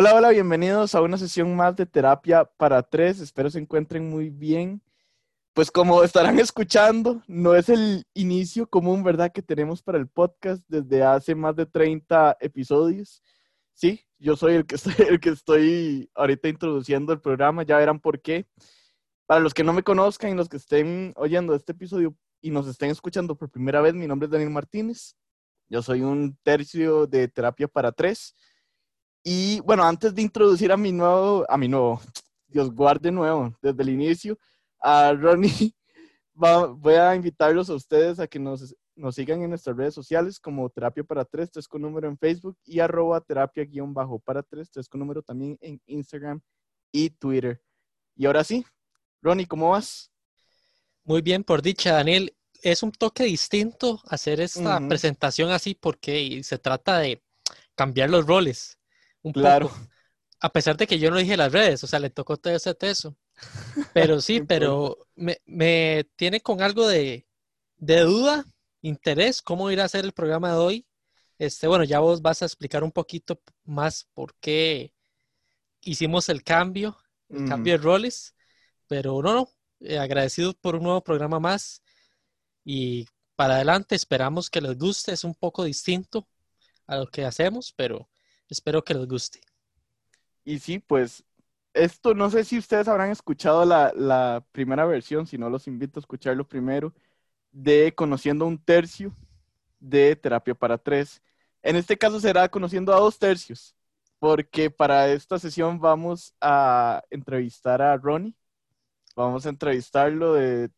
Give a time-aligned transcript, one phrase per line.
[0.00, 3.20] Hola, hola, bienvenidos a una sesión más de terapia para tres.
[3.20, 4.80] Espero se encuentren muy bien.
[5.52, 9.30] Pues como estarán escuchando, no es el inicio común, ¿verdad?
[9.30, 13.22] Que tenemos para el podcast desde hace más de 30 episodios.
[13.74, 18.00] Sí, yo soy el que estoy, el que estoy ahorita introduciendo el programa, ya verán
[18.00, 18.46] por qué.
[19.26, 22.66] Para los que no me conozcan y los que estén oyendo este episodio y nos
[22.68, 25.14] estén escuchando por primera vez, mi nombre es Daniel Martínez.
[25.68, 28.34] Yo soy un tercio de terapia para tres.
[29.22, 32.00] Y bueno, antes de introducir a mi nuevo, a mi nuevo,
[32.48, 34.38] Dios guarde nuevo, desde el inicio,
[34.80, 35.74] a Ronnie,
[36.34, 40.68] voy a invitarlos a ustedes a que nos, nos sigan en nuestras redes sociales como
[40.70, 44.70] Terapia para Tres, tres con número en Facebook y arroba terapia guion bajo para tres,
[44.70, 46.40] tres con número también en Instagram
[46.90, 47.62] y Twitter.
[48.16, 48.64] Y ahora sí,
[49.22, 50.10] Ronnie, ¿cómo vas?
[51.04, 52.34] Muy bien, por dicha, Daniel.
[52.62, 57.22] Es un toque distinto hacer esta presentación así porque se trata de
[57.74, 58.79] cambiar los roles.
[59.22, 59.70] Un claro.
[60.40, 62.74] A pesar de que yo no dije las redes, o sea, le tocó todo ese
[62.74, 63.16] teso.
[63.92, 67.26] Pero sí, pero me, tiene con algo de,
[67.78, 68.44] duda,
[68.80, 70.86] interés, cómo ir a hacer el programa de hoy.
[71.38, 74.92] Este, bueno, ya vos vas a explicar un poquito más por qué
[75.82, 76.96] hicimos el cambio,
[77.28, 78.34] el cambio de roles.
[78.86, 79.48] Pero no, no,
[79.80, 81.82] eh, agradecido por un nuevo programa más.
[82.64, 83.06] Y
[83.36, 85.12] para adelante esperamos que les guste.
[85.12, 86.26] Es un poco distinto
[86.86, 88.08] a lo que hacemos, pero
[88.50, 89.40] espero que les guste.
[90.44, 91.24] Y sí, pues
[91.74, 96.02] esto no sé si ustedes habrán escuchado la, primera versión, si no los invito a
[96.02, 96.94] escucharlo primero,
[97.52, 99.14] de Conociendo un tercio
[99.78, 101.22] de Terapia para Tres.
[101.62, 103.76] En este caso será Conociendo a dos tercios,
[104.18, 108.34] porque para esta sesión vamos a entrevistar a Ronnie.
[109.16, 110.70] Vamos a entrevistarlo de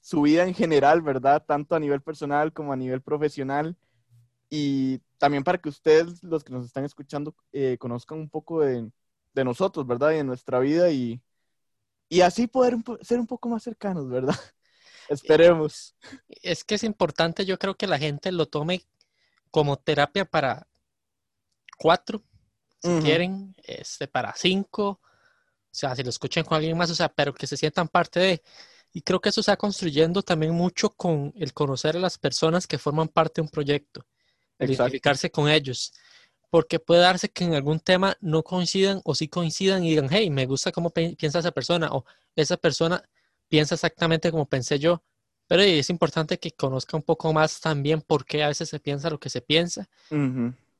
[0.00, 1.44] su vida en general, ¿verdad?
[1.46, 3.76] Tanto a nivel personal como a nivel profesional.
[4.50, 8.90] Y también para que ustedes, los que nos están escuchando, eh, conozcan un poco de,
[9.34, 10.12] de nosotros, ¿verdad?
[10.12, 11.20] Y de nuestra vida y,
[12.08, 14.34] y así poder ser un poco más cercanos, ¿verdad?
[15.08, 15.96] Esperemos.
[16.42, 18.82] Es que es importante, yo creo que la gente lo tome
[19.50, 20.66] como terapia para
[21.78, 22.22] cuatro,
[22.80, 25.00] si quieren, este, para cinco,
[25.70, 28.20] o sea, si lo escuchan con alguien más, o sea, pero que se sientan parte
[28.20, 28.42] de...
[28.92, 32.66] Y creo que eso se está construyendo también mucho con el conocer a las personas
[32.66, 34.06] que forman parte de un proyecto,
[34.58, 35.92] identificarse con ellos
[36.50, 40.30] porque puede darse que en algún tema no coincidan o sí coincidan y digan, hey,
[40.30, 42.04] me gusta cómo piensa esa persona o
[42.36, 43.02] esa persona
[43.48, 45.02] piensa exactamente como pensé yo.
[45.46, 49.10] Pero es importante que conozca un poco más también por qué a veces se piensa
[49.10, 49.88] lo que se piensa.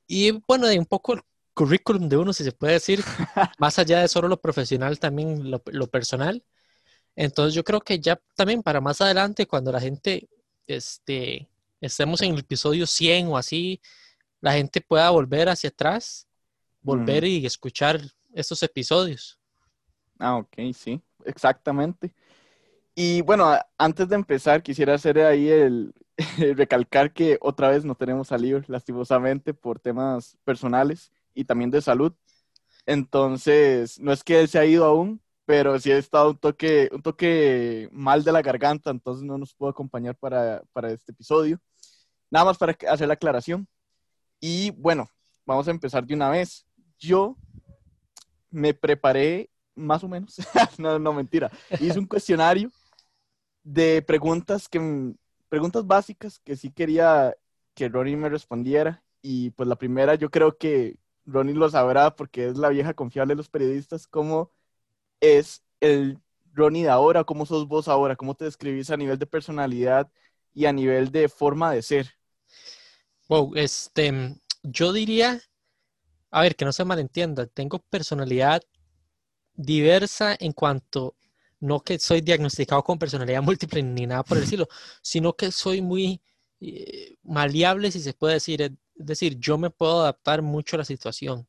[0.07, 1.23] Y bueno, de un poco el
[1.55, 3.03] currículum de uno, si se puede decir,
[3.59, 6.43] más allá de solo lo profesional, también lo, lo, personal.
[7.17, 10.29] Entonces yo creo que ya también para más adelante, cuando la gente
[10.67, 11.49] este,
[11.81, 13.81] estemos en el episodio 100 o así,
[14.41, 16.27] la gente pueda volver hacia atrás,
[16.81, 18.01] volver y escuchar
[18.33, 19.39] estos episodios.
[20.19, 22.13] Ah, ok, sí, exactamente.
[22.95, 25.95] Y bueno, antes de empezar, quisiera hacer ahí el,
[26.57, 32.13] recalcar que otra vez no tenemos salido, lastimosamente, por temas personales y también de salud.
[32.87, 36.89] Entonces, no es que él se ha ido aún, pero sí ha estado un toque,
[36.93, 41.61] un toque mal de la garganta, entonces no nos pudo acompañar para, para este episodio.
[42.31, 43.67] Nada más para hacer la aclaración.
[44.41, 45.09] Y bueno,
[45.47, 46.67] vamos a empezar de una vez.
[46.99, 47.37] Yo
[48.51, 50.37] me preparé más o menos,
[50.79, 51.51] no, no, mentira,
[51.81, 52.71] hice un cuestionario
[53.63, 55.15] de preguntas que
[55.49, 57.35] preguntas básicas que sí quería
[57.75, 60.97] que Ronnie me respondiera y pues la primera yo creo que
[61.27, 64.51] Ronnie lo sabrá porque es la vieja confiable de los periodistas, cómo
[65.21, 66.19] es el
[66.53, 70.11] Ronnie de ahora, cómo sos vos ahora, cómo te describís a nivel de personalidad
[70.55, 72.18] y a nivel de forma de ser.
[73.29, 75.41] Wow, este, yo diría,
[76.31, 78.63] a ver, que no se malentienda, tengo personalidad
[79.55, 81.17] diversa en cuanto,
[81.61, 84.69] no que soy diagnosticado con personalidad múltiple ni nada por el estilo,
[85.03, 86.23] sino que soy muy
[86.61, 88.63] eh, maleable, si se puede decir.
[88.63, 91.47] Es decir, yo me puedo adaptar mucho a la situación,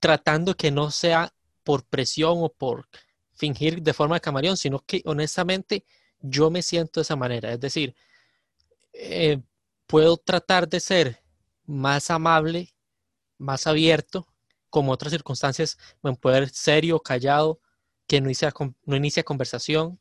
[0.00, 1.32] tratando que no sea
[1.62, 2.88] por presión o por
[3.32, 5.84] fingir de forma de camaleón, sino que honestamente
[6.20, 7.52] yo me siento de esa manera.
[7.52, 7.94] Es decir,
[8.92, 9.40] eh,
[9.86, 11.22] puedo tratar de ser
[11.66, 12.74] más amable,
[13.38, 14.26] más abierto,
[14.70, 15.78] como otras circunstancias,
[16.20, 17.60] puedo ser serio, callado,
[18.06, 18.52] que no inicia,
[18.84, 20.00] no inicia conversación.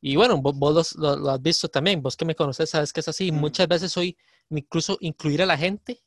[0.00, 3.32] Y bueno, vos, lo, has visto también, vos que me conoces sabes que es así.
[3.32, 4.16] Muchas veces soy
[4.50, 6.02] incluso incluir a la gente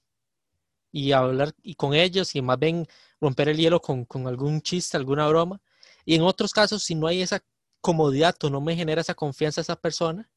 [0.91, 2.87] y hablar y con ellos y más bien
[3.21, 5.61] romper el hielo con, con algún chiste, alguna broma.
[6.05, 7.43] Y en otros casos, si no hay esa
[7.81, 10.29] comodidad o no me genera esa confianza a esa persona,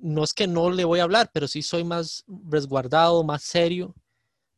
[0.00, 3.94] no es que no le voy a hablar, pero sí soy más resguardado, más serio,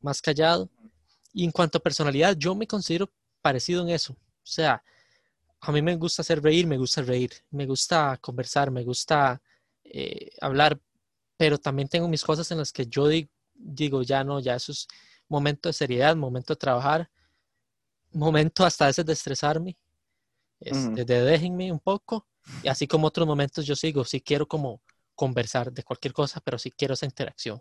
[0.00, 0.70] más callado.
[1.32, 3.10] Y en cuanto a personalidad, yo me considero
[3.40, 4.12] parecido en eso.
[4.12, 4.82] O sea,
[5.60, 9.40] a mí me gusta hacer reír, me gusta reír, me gusta conversar, me gusta
[9.84, 10.80] eh, hablar,
[11.36, 13.08] pero también tengo mis cosas en las que yo
[13.54, 14.88] digo, ya no, ya eso es
[15.28, 17.10] momento de seriedad, momento de trabajar,
[18.12, 19.76] momento hasta a veces de estresarme,
[20.60, 22.26] este, de déjenme un poco,
[22.62, 24.80] y así como otros momentos yo sigo, sí quiero como
[25.14, 27.60] conversar de cualquier cosa, pero sí quiero esa interacción.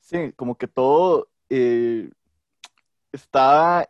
[0.00, 2.10] Sí, como que todo eh,
[3.12, 3.88] está,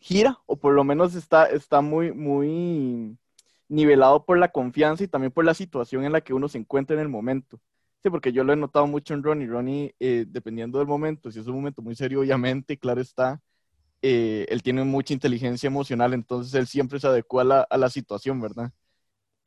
[0.00, 3.16] gira, o por lo menos está, está muy, muy
[3.68, 6.94] nivelado por la confianza y también por la situación en la que uno se encuentra
[6.94, 7.60] en el momento.
[8.02, 9.48] Sí, porque yo lo he notado mucho en Ronnie.
[9.48, 13.42] Ronnie, eh, dependiendo del momento, si es un momento muy serio, obviamente, claro está,
[14.02, 17.90] eh, él tiene mucha inteligencia emocional, entonces él siempre se adecua a la, a la
[17.90, 18.72] situación, ¿verdad?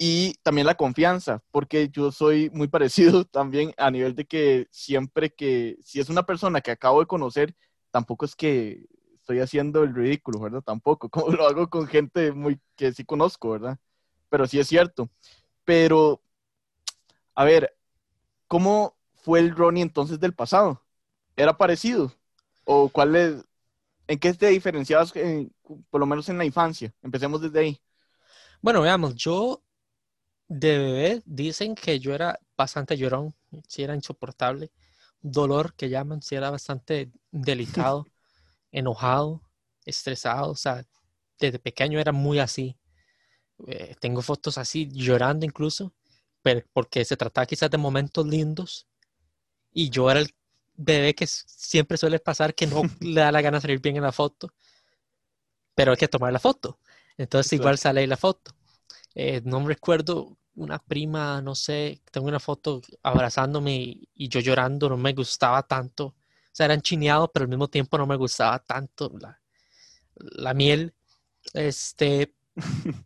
[0.01, 5.29] Y también la confianza, porque yo soy muy parecido también a nivel de que siempre
[5.29, 7.53] que, si es una persona que acabo de conocer,
[7.91, 10.61] tampoco es que estoy haciendo el ridículo, ¿verdad?
[10.61, 13.77] Tampoco, como lo hago con gente muy que sí conozco, ¿verdad?
[14.29, 15.09] Pero sí es cierto.
[15.65, 16.21] Pero,
[17.35, 17.75] a ver,
[18.47, 20.81] ¿cómo fue el Ronnie entonces del pasado?
[21.35, 22.13] ¿Era parecido?
[22.63, 23.45] ¿O cuál es,
[24.07, 25.13] en qué te diferenciabas,
[25.89, 26.93] por lo menos en la infancia?
[27.01, 27.81] Empecemos desde ahí.
[28.61, 29.61] Bueno, veamos, yo
[30.49, 33.35] de bebé dicen que yo era bastante llorón,
[33.67, 34.71] si era insoportable,
[35.21, 38.05] dolor que llaman, si era bastante delicado,
[38.71, 39.41] enojado,
[39.85, 40.85] estresado, o sea,
[41.39, 42.77] desde pequeño era muy así.
[43.67, 45.93] Eh, tengo fotos así, llorando incluso,
[46.41, 48.87] pero porque se trataba quizás de momentos lindos
[49.71, 50.33] y yo era el
[50.75, 54.03] bebé que siempre suele pasar que no le da la gana de salir bien en
[54.03, 54.53] la foto,
[55.75, 56.79] pero hay que tomar la foto.
[57.17, 58.53] Entonces igual sale ahí la foto.
[59.15, 63.75] Eh, no me recuerdo una prima, no sé, tengo una foto abrazándome
[64.15, 66.07] y, yo llorando, no me gustaba tanto.
[66.07, 66.15] O
[66.51, 69.39] sea, eran chineados, pero al mismo tiempo no me gustaba tanto la,
[70.15, 70.93] la miel.
[71.53, 72.33] Este,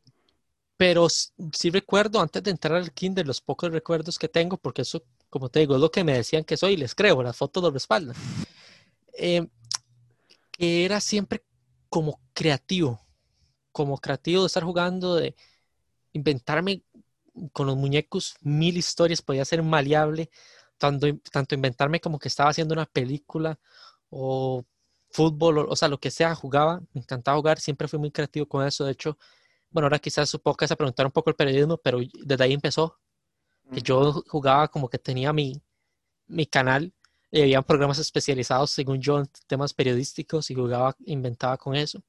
[0.78, 5.04] pero sí recuerdo antes de entrar al kinder los pocos recuerdos que tengo, porque eso,
[5.30, 7.72] como te digo, es lo que me decían que soy, les creo, las fotos de
[7.72, 8.16] respaldan.
[9.13, 9.48] Eh,
[10.51, 11.44] que era siempre
[11.89, 13.00] como creativo,
[13.72, 15.36] como creativo de estar jugando, de
[16.13, 16.84] inventarme
[17.52, 20.30] con los muñecos mil historias, podía ser maleable,
[20.78, 23.60] tanto, tanto inventarme como que estaba haciendo una película
[24.10, 24.66] o
[25.12, 28.66] fútbol, o, sea, lo que sea, jugaba, me encantaba jugar, siempre fui muy creativo con
[28.66, 29.18] eso, de hecho,
[29.70, 33.00] bueno, ahora quizás supongo que se preguntar un poco el periodismo, pero desde ahí empezó,
[33.72, 35.62] que yo jugaba como que tenía mi,
[36.28, 36.94] mi canal,
[37.32, 42.04] y había programas especializados, según yo, en temas periodísticos y jugaba, inventaba con eso.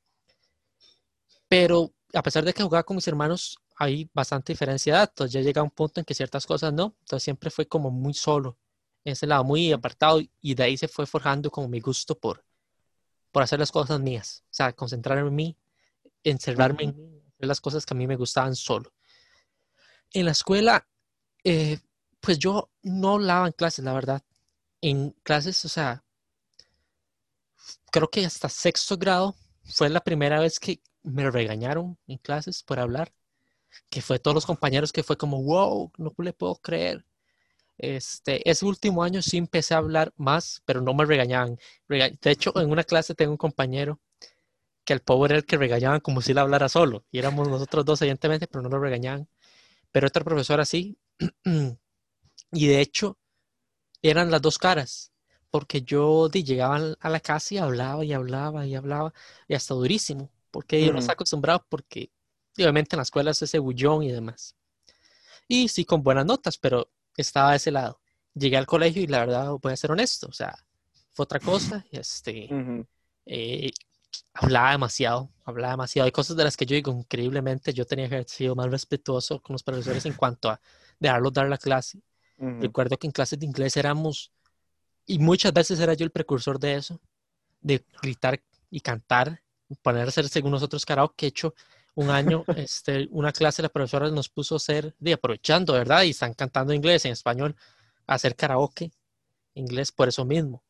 [1.48, 5.32] Pero a pesar de que jugaba con mis hermanos, hay bastante diferencia de datos.
[5.32, 6.96] Ya llega un punto en que ciertas cosas no.
[7.00, 8.58] Entonces siempre fue como muy solo,
[9.04, 10.20] en ese lado, muy apartado.
[10.40, 12.44] Y de ahí se fue forjando como mi gusto por,
[13.32, 14.44] por hacer las cosas mías.
[14.46, 15.56] O sea, concentrarme en mí,
[16.22, 18.92] encerrarme en mí, hacer las cosas que a mí me gustaban solo.
[20.12, 20.86] En la escuela,
[21.42, 21.80] eh,
[22.20, 24.22] pues yo no hablaba en clases, la verdad.
[24.80, 26.04] En clases, o sea,
[27.90, 32.78] creo que hasta sexto grado fue la primera vez que me regañaron en clases por
[32.78, 33.12] hablar
[33.90, 37.04] que fue todos los compañeros que fue como, wow, no le puedo creer.
[37.78, 41.58] Este, ese último año sí empecé a hablar más, pero no me regañaban.
[41.88, 44.00] De hecho, en una clase tengo un compañero
[44.84, 47.04] que el pobre era el que regañaban como si él hablara solo.
[47.10, 49.28] Y éramos nosotros dos, evidentemente, pero no lo regañaban.
[49.92, 50.98] Pero otra profesora sí.
[52.52, 53.18] y de hecho,
[54.02, 55.12] eran las dos caras.
[55.50, 59.14] Porque yo llegaba a la casa y hablaba y hablaba y hablaba.
[59.48, 60.30] Y hasta durísimo.
[60.50, 62.10] Porque yo no estaba acostumbrado porque
[62.62, 64.54] obviamente en la escuela es ese bullón y demás.
[65.48, 68.00] Y sí, con buenas notas, pero estaba de ese lado.
[68.34, 70.56] Llegué al colegio y la verdad, voy a ser honesto, o sea,
[71.12, 71.84] fue otra cosa.
[71.90, 72.48] Este,
[73.26, 73.70] eh,
[74.32, 76.06] hablaba demasiado, hablaba demasiado.
[76.06, 79.40] Hay cosas de las que yo digo, increíblemente, yo tenía que haber sido más respetuoso
[79.40, 80.60] con los profesores en cuanto a
[80.98, 82.00] dejarlos dar la clase.
[82.36, 84.32] Recuerdo que en clases de inglés éramos,
[85.06, 87.00] y muchas veces era yo el precursor de eso,
[87.60, 89.40] de gritar y cantar,
[89.82, 91.54] poner a hacer según nosotros karaoke, hecho
[91.94, 96.02] un año, este, una clase la profesora nos puso a hacer, de aprovechando, ¿verdad?
[96.02, 97.56] Y están cantando inglés, en español,
[98.06, 98.92] a hacer karaoke,
[99.54, 100.62] inglés por eso mismo,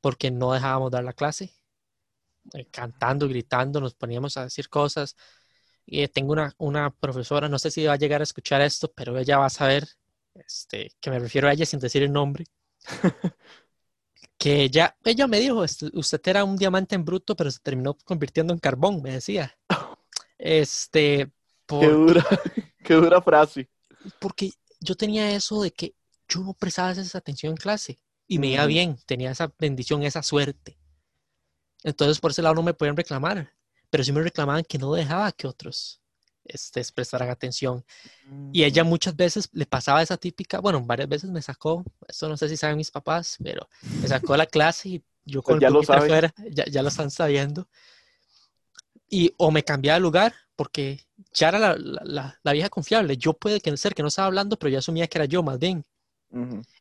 [0.00, 1.52] porque no dejábamos dar la clase,
[2.54, 5.16] eh, cantando, gritando, nos poníamos a decir cosas.
[5.86, 9.18] Y tengo una, una profesora, no sé si va a llegar a escuchar esto, pero
[9.18, 9.88] ella va a saber
[10.34, 12.44] este, que me refiero a ella sin decir el nombre.
[14.38, 18.52] que ella, ella me dijo, usted era un diamante en bruto, pero se terminó convirtiendo
[18.52, 19.56] en carbón, me decía.
[20.40, 21.30] Este.
[21.66, 22.24] Qué, dura,
[22.84, 23.68] qué dura frase.
[24.18, 25.94] Porque yo tenía eso de que
[26.28, 30.22] yo no prestaba esa atención en clase y me iba bien, tenía esa bendición, esa
[30.22, 30.78] suerte.
[31.82, 33.52] Entonces, por ese lado no me podían reclamar,
[33.90, 36.00] pero sí me reclamaban que no dejaba que otros
[36.44, 37.84] este, prestaran atención.
[38.52, 42.36] Y ella muchas veces le pasaba esa típica, bueno, varias veces me sacó, eso no
[42.36, 43.68] sé si saben mis papás, pero
[44.00, 46.88] me sacó la clase y yo Pues con ya el lo afuera, ya, ya lo
[46.88, 47.68] están sabiendo.
[49.10, 51.00] Y o me cambiaba de lugar porque
[51.34, 51.76] ya era la,
[52.42, 53.16] la- vieja confiable.
[53.18, 55.58] Yo puede que ser que no estaba hablando, pero yo asumía que era yo más
[55.58, 55.84] bien.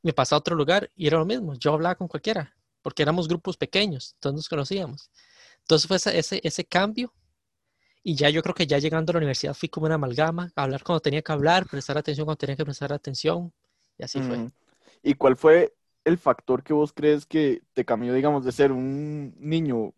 [0.03, 1.55] Me pasaba a otro lugar y era lo mismo.
[1.55, 5.11] Yo hablaba con cualquiera porque éramos grupos pequeños, entonces nos conocíamos.
[5.61, 7.13] Entonces fue ese, ese, ese cambio
[8.03, 10.83] y ya yo creo que ya llegando a la universidad fui como una amalgama, hablar
[10.83, 13.53] cuando tenía que hablar, prestar atención cuando tenía que prestar atención
[13.97, 14.43] y así fue.
[15.03, 19.35] ¿Y cuál fue el factor que vos crees que te cambió, digamos, de ser un
[19.39, 19.93] niño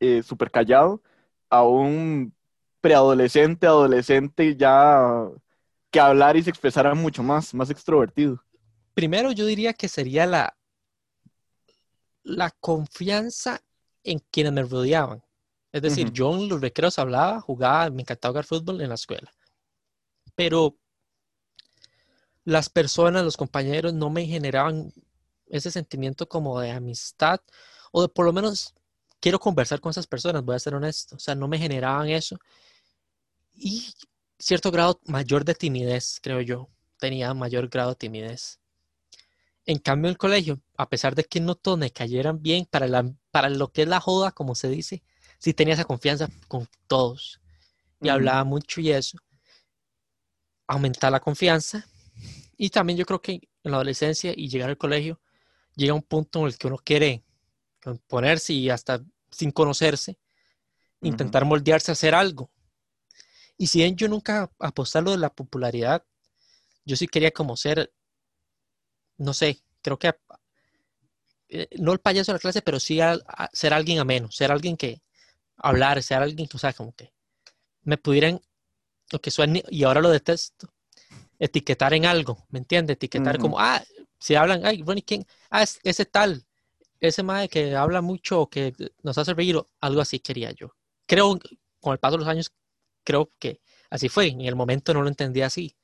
[0.00, 1.02] eh, súper callado
[1.50, 2.34] a un
[2.80, 5.28] preadolescente, adolescente ya
[5.90, 8.42] que hablar y se expresara mucho más, más extrovertido?
[8.94, 10.56] Primero yo diría que sería la,
[12.22, 13.62] la confianza
[14.04, 15.22] en quienes me rodeaban.
[15.72, 19.30] Es decir, yo en los recreos hablaba, jugaba, me encantaba jugar fútbol en la escuela.
[20.34, 20.76] Pero
[22.44, 24.92] las personas, los compañeros no me generaban
[25.46, 27.40] ese sentimiento como de amistad
[27.92, 28.74] o de por lo menos
[29.20, 31.16] quiero conversar con esas personas, voy a ser honesto.
[31.16, 32.38] O sea, no me generaban eso.
[33.54, 33.92] Y
[34.38, 36.68] cierto grado mayor de timidez, creo yo.
[36.98, 38.60] Tenía mayor grado de timidez.
[39.66, 42.88] En cambio, en el colegio, a pesar de que no todos me cayeran bien para,
[42.88, 45.02] la, para lo que es la joda, como se dice,
[45.38, 47.40] sí tenía esa confianza con todos.
[48.00, 49.18] Y hablaba mucho y eso.
[50.66, 51.86] Aumentar la confianza.
[52.56, 55.20] Y también yo creo que en la adolescencia y llegar al colegio,
[55.76, 57.24] llega un punto en el que uno quiere
[58.06, 60.18] ponerse y hasta sin conocerse,
[61.00, 62.50] intentar moldearse a hacer algo.
[63.56, 66.04] Y si bien yo nunca aposté a lo de la popularidad,
[66.84, 67.92] yo sí quería como ser,
[69.18, 70.14] no sé, creo que
[71.48, 74.52] eh, no el payaso de la clase, pero sí a- a ser alguien ameno, ser
[74.52, 75.02] alguien que
[75.56, 77.12] hablar, ser alguien que, o sea, como que
[77.82, 78.40] me pudieran,
[79.10, 80.72] lo que suene, y ahora lo detesto,
[81.38, 82.94] etiquetar en algo, ¿me entiendes?
[82.94, 83.82] Etiquetar como, ah,
[84.18, 86.44] si hablan, ay, Ronnie King, ah, es- ese tal,
[87.00, 90.74] ese mae que habla mucho o que nos hace reír, algo así quería yo.
[91.06, 91.38] Creo,
[91.80, 92.52] con el paso de los años,
[93.04, 94.28] creo que así fue.
[94.28, 95.76] En el momento no lo entendía así.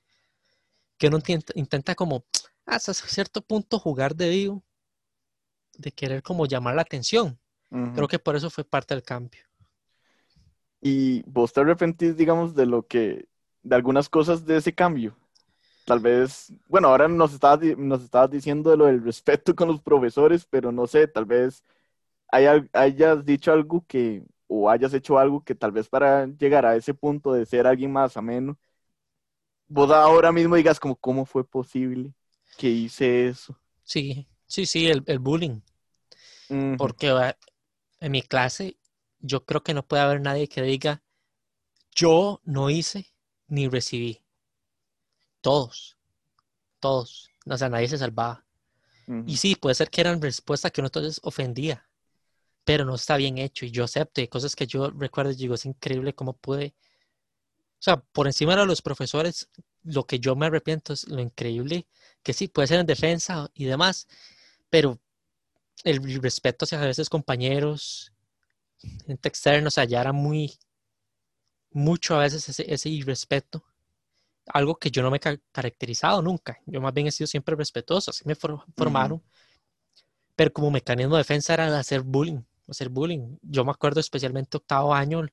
[0.99, 1.19] Que uno
[1.55, 2.25] intenta, como,
[2.67, 4.65] hasta cierto punto, jugar de vivo,
[5.77, 7.39] de querer como llamar la atención.
[7.95, 9.43] Creo que por eso fue parte del cambio.
[10.81, 13.27] ¿Y vos te arrepentís, digamos, de lo que,
[13.63, 15.17] de algunas cosas de ese cambio?
[15.85, 19.83] Tal vez, bueno, ahora nos estabas, nos estabas diciendo de lo del respeto con los
[19.83, 21.63] profesores, pero no sé, tal vez
[22.33, 26.77] haya- hayas dicho algo que, o hayas hecho algo que tal vez para llegar a
[26.77, 28.59] ese punto de ser alguien más ameno,
[29.69, 32.13] vos ahora mismo digas como, ¿cómo fue posible
[32.57, 33.59] que hice eso?
[33.83, 35.61] Sí, sí, sí, el, el bullying.
[36.77, 37.35] Porque eh,
[38.01, 38.79] en mi clase,
[39.21, 41.03] yo creo que no puede haber nadie que diga,
[41.97, 43.09] yo no hice
[43.49, 44.24] ni recibí.
[45.45, 45.99] Todos,
[46.81, 47.29] todos.
[47.45, 48.47] O sea, nadie se salvaba.
[49.27, 51.87] Y sí, puede ser que eran respuestas que uno entonces ofendía,
[52.65, 54.23] pero no está bien hecho y yo acepto.
[54.23, 56.75] Y cosas que yo recuerdo y digo, es increíble cómo pude.
[57.75, 59.51] O sea, por encima de los profesores,
[59.83, 61.87] lo que yo me arrepiento es lo increíble
[62.23, 64.09] que sí, puede ser en defensa y demás,
[64.71, 64.99] pero
[65.85, 68.15] el respeto hacia a veces compañeros,
[69.07, 70.59] gente externa, o sea, ya era muy,
[71.71, 73.63] mucho a veces ese, ese irrespeto.
[74.47, 76.59] Algo que yo no me he ca- caracterizado nunca.
[76.67, 79.23] Yo más bien he sido siempre respetuoso, así me for- formaron.
[80.37, 83.39] Pero como mecanismo de defensa era hacer bullying, hacer bullying.
[83.43, 85.27] Yo me acuerdo especialmente octavo año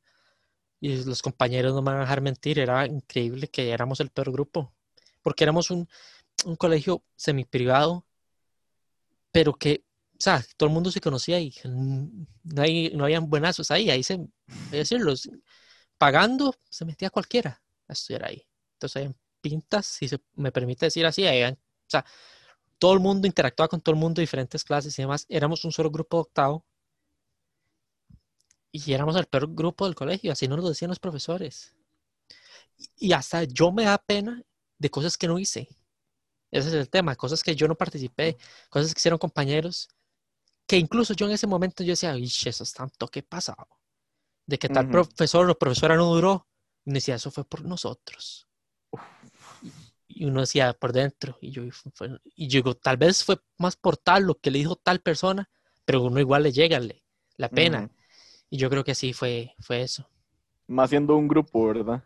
[0.80, 4.32] y los compañeros no me van a dejar mentir, era increíble que éramos el peor
[4.32, 4.74] grupo,
[5.22, 5.88] porque éramos un,
[6.46, 8.06] un colegio semiprivado,
[9.32, 13.72] pero que, o sea, todo el mundo se conocía y no, hay, no habían buenazos
[13.72, 14.30] ahí, ahí se, voy
[14.74, 15.14] a decirlo,
[15.98, 18.46] pagando se metía cualquiera a estudiar ahí.
[18.82, 21.56] Entonces habían pintas, si se me permite decir así, o
[21.88, 22.04] sea,
[22.80, 25.26] todo el mundo interactuaba con todo el mundo, diferentes clases y demás.
[25.30, 26.66] Éramos un solo grupo de octavo
[28.72, 31.76] y éramos el peor grupo del colegio, así nos lo decían los profesores.
[32.98, 34.42] Y hasta yo me da pena
[34.80, 35.68] de cosas que no hice.
[36.52, 38.38] Ese es el tema, cosas que yo no participé,
[38.70, 39.90] cosas que hicieron compañeros,
[40.68, 43.68] que incluso yo en ese momento yo decía, "Ish, eso es tanto que pasado.
[44.48, 44.92] De que tal Ujú.
[44.92, 46.48] profesor o profesora no duró.
[46.86, 48.48] Y me decía, eso fue por nosotros.
[50.22, 51.64] Y uno decía por dentro, y yo,
[51.96, 55.02] fue- y yo digo, tal vez fue más por tal lo que le dijo tal
[55.02, 55.50] persona,
[55.84, 57.04] pero uno igual le llega le-
[57.38, 57.90] la pena.
[58.52, 60.08] Y yo creo que sí fue, fue eso.
[60.68, 62.04] Más siendo un grupo, ¿verdad?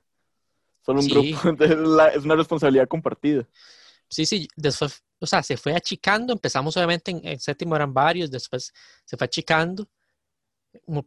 [0.85, 1.11] Solo un Sí.
[1.11, 3.47] grupo, entonces la- es una responsabilidad compartida.
[4.09, 8.31] Sí, sí, después, o sea, se fue achicando, empezamos obviamente en, en séptimo eran varios,
[8.31, 8.73] después
[9.05, 9.89] se fue achicando,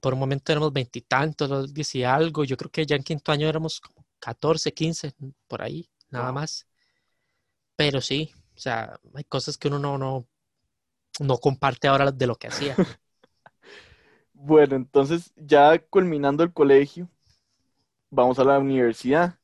[0.01, 2.45] por un momento éramos veintitantos, diez y algo.
[2.45, 5.13] Yo creo que ya en quinto año éramos como 14, 15,
[5.47, 6.67] por ahí, nada más.
[7.79, 10.27] Pero sí, o sea, hay cosas que uno no, no,
[11.21, 12.75] no comparte ahora de lo que hacía.
[14.33, 17.09] bueno, entonces ya culminando el colegio,
[18.11, 19.39] vamos a la universidad.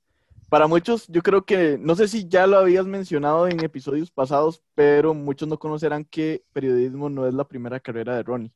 [0.48, 4.60] Para muchos, yo creo que, no sé si ya lo habías mencionado en episodios pasados,
[4.74, 8.52] pero muchos no conocerán que periodismo no es la primera carrera de Ronnie.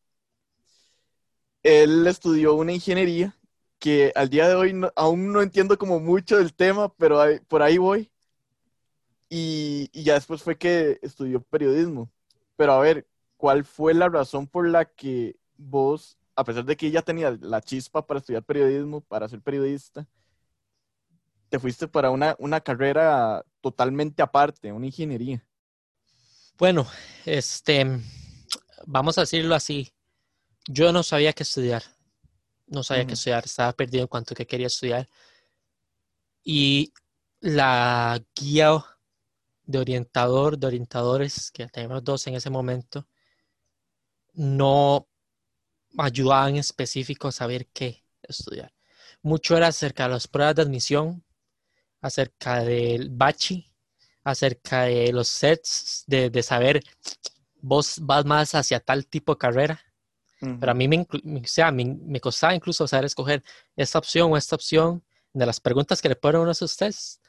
[1.62, 3.32] Él estudió una ingeniería
[3.78, 7.78] que al día de hoy aún no entiendo como mucho del tema, pero por ahí
[7.78, 8.10] voy.
[9.28, 12.10] Y, y ya después fue que estudió periodismo.
[12.56, 13.06] Pero a ver,
[13.36, 17.60] ¿cuál fue la razón por la que vos, a pesar de que ya tenía la
[17.60, 20.06] chispa para estudiar periodismo, para ser periodista,
[21.48, 25.44] te fuiste para una, una carrera totalmente aparte, una ingeniería.
[26.58, 26.86] Bueno,
[27.24, 27.86] este,
[28.86, 29.92] vamos a decirlo así.
[30.66, 31.82] Yo no sabía qué estudiar.
[32.66, 33.44] No sabía qué estudiar.
[33.44, 35.08] Estaba perdido en cuanto a qué quería estudiar.
[36.42, 36.92] Y
[37.40, 38.84] la guía
[39.68, 43.06] de orientador, de orientadores, que teníamos dos en ese momento,
[44.32, 45.06] no
[45.98, 48.72] ayudaban en específico a saber qué estudiar.
[49.22, 51.22] Mucho era acerca de las pruebas de admisión,
[52.00, 53.70] acerca del bachi,
[54.24, 56.80] acerca de los sets, de, saber,
[57.60, 59.80] vos vas más hacia tal tipo de carrera.
[60.40, 61.06] Pero a mí me,
[61.44, 63.42] sea, me, costaba incluso saber escoger
[63.76, 67.20] esta opción o esta opción de las preguntas que le ponen uno a ustedes,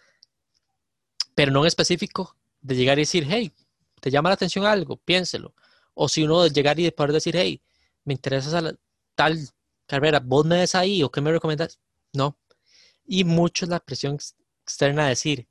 [1.39, 3.53] pero no en específico de llegar y decir, hey,
[4.01, 4.98] ¿te llama la atención algo?
[4.98, 5.55] Piénselo.
[5.93, 7.62] O si uno de llegar y de poder decir, hey,
[8.03, 8.62] me interesa
[9.15, 9.39] tal
[9.86, 11.79] carrera, vos me ves ahí o qué me recomiendas.
[12.12, 12.38] No.
[13.05, 14.18] Y mucho es la presión
[14.63, 15.48] externa a decir,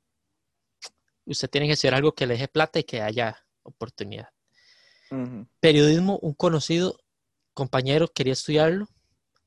[1.25, 4.29] usted tiene que hacer algo que le deje plata y que haya oportunidad.
[5.59, 6.99] Periodismo, un conocido
[7.55, 8.87] compañero quería estudiarlo.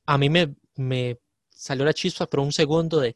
[0.07, 3.14] A mí me, me salió la chispa por un segundo de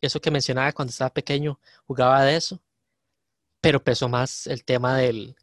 [0.00, 2.60] eso que mencionaba cuando estaba pequeño, jugaba de eso,
[3.62, 5.34] pero pesó más el tema del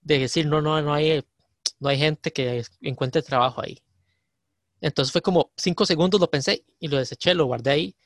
[0.00, 1.22] de decir no, no, no hay,
[1.78, 3.82] no hay gente que encuentre trabajo ahí.
[4.80, 7.96] Entonces fue como cinco segundos, lo pensé y lo deseché, lo guardé ahí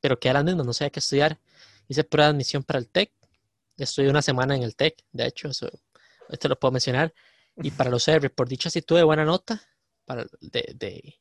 [0.00, 1.40] pero que era mismo, no sabía qué estudiar.
[1.88, 3.12] Hice prueba de admisión para el TEC.
[3.76, 5.68] Estudié una semana en el TEC, de hecho, eso,
[6.28, 7.12] esto lo puedo mencionar.
[7.56, 9.60] Y para la UCR, por dicha sí tuve buena nota.
[10.04, 11.18] Para, de,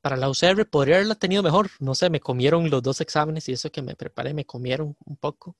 [0.00, 1.70] para la UCR podría haberla tenido mejor.
[1.78, 5.16] No sé, me comieron los dos exámenes y eso que me preparé, me comieron un
[5.16, 5.56] poco.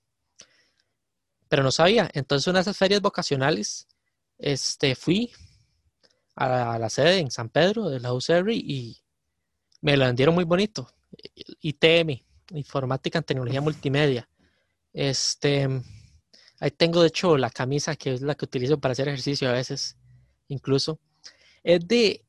[1.49, 2.11] Pero no sabía.
[2.13, 3.87] Entonces, una de esas ferias vocacionales,
[4.39, 5.33] este, fui
[6.35, 8.99] a la, a la sede en San Pedro de la UCR y
[9.81, 10.91] me la vendieron muy bonito.
[11.61, 14.29] ITM, Informática en Tecnología Multimedia.
[14.93, 15.69] Este,
[16.59, 19.53] ahí tengo de hecho la camisa que es la que utilizo para hacer ejercicio a
[19.53, 19.97] veces,
[20.49, 21.01] incluso.
[21.63, 22.25] Es de,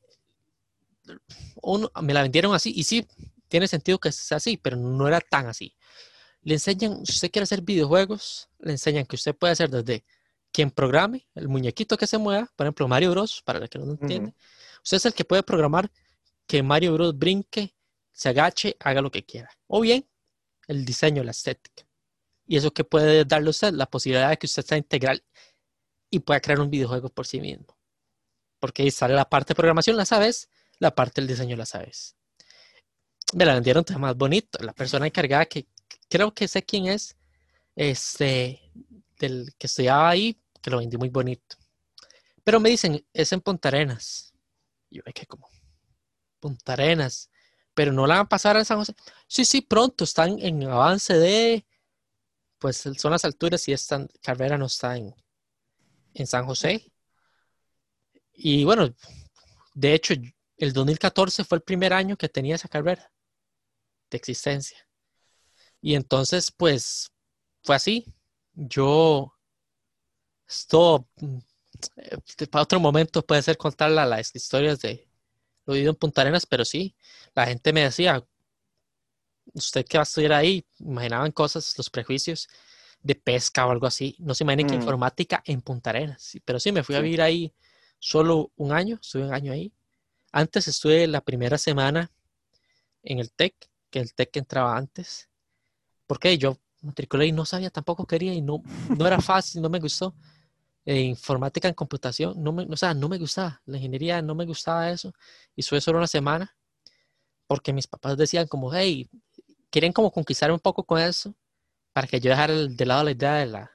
[2.02, 3.06] me la vendieron así y sí,
[3.48, 5.74] tiene sentido que sea así, pero no era tan así.
[6.48, 10.06] Le enseñan, si usted quiere hacer videojuegos, le enseñan que usted puede hacer desde
[10.50, 13.84] quien programe, el muñequito que se mueva, por ejemplo Mario Bros, para el que no
[13.84, 14.32] lo entiende.
[14.82, 15.92] Usted es el que puede programar
[16.46, 17.74] que Mario Bros brinque
[18.12, 19.50] se agache, haga lo que quiera.
[19.66, 20.08] O bien,
[20.68, 21.86] el diseño, la estética.
[22.46, 25.22] Y eso que puede darle usted, la posibilidad de que usted sea integral
[26.08, 27.76] y pueda crear un videojuego por sí mismo.
[28.58, 32.16] Porque ahí sale la parte de programación, la sabes, la parte del diseño, la sabes.
[33.34, 34.58] Me la vendieron más bonito.
[34.64, 35.66] La persona encargada, que
[36.08, 37.16] creo que sé quién es,
[37.76, 38.60] este,
[39.18, 41.56] del que estudiaba ahí, que lo vendí muy bonito.
[42.44, 44.32] Pero me dicen, es en Punta Arenas.
[44.90, 45.48] yo me quedé como,
[46.40, 47.30] Punta Arenas
[47.78, 48.92] pero no la van a pasar a San José.
[49.28, 51.64] Sí, sí, pronto, están en avance de,
[52.58, 55.14] pues son las alturas y esta carrera no está en,
[56.12, 56.90] en San José.
[58.32, 58.92] Y bueno,
[59.74, 60.14] de hecho,
[60.56, 63.12] el 2014 fue el primer año que tenía esa carrera
[64.10, 64.87] de existencia.
[65.80, 67.12] Y entonces, pues,
[67.62, 68.04] fue así.
[68.54, 69.32] Yo,
[70.48, 71.08] esto,
[72.50, 75.08] para otro momento puede ser contar las historias de,
[75.66, 76.96] lo he ido en Punta Arenas, pero sí,
[77.34, 78.24] la gente me decía,
[79.54, 82.48] usted que va a estudiar ahí, imaginaban cosas, los prejuicios
[83.00, 84.16] de pesca o algo así.
[84.18, 84.80] No se imaginen que mm.
[84.80, 86.38] informática en Punta Arenas.
[86.44, 87.52] Pero sí, me fui a vivir ahí
[87.98, 89.72] solo un año, estuve un año ahí.
[90.32, 92.10] Antes estuve la primera semana
[93.02, 93.54] en el TEC,
[93.90, 95.28] que el TEC entraba antes.
[96.08, 98.64] Porque yo matriculé y no sabía, tampoco quería y no,
[98.98, 100.14] no era fácil, no me gustó.
[100.84, 104.90] Informática en computación, no me, o sea, no me gustaba, la ingeniería no me gustaba
[104.90, 105.12] eso,
[105.54, 106.56] y fue solo una semana,
[107.46, 109.10] porque mis papás decían como, hey,
[109.70, 111.34] quieren como conquistar un poco con eso,
[111.92, 113.70] para que yo dejara de lado la idea de la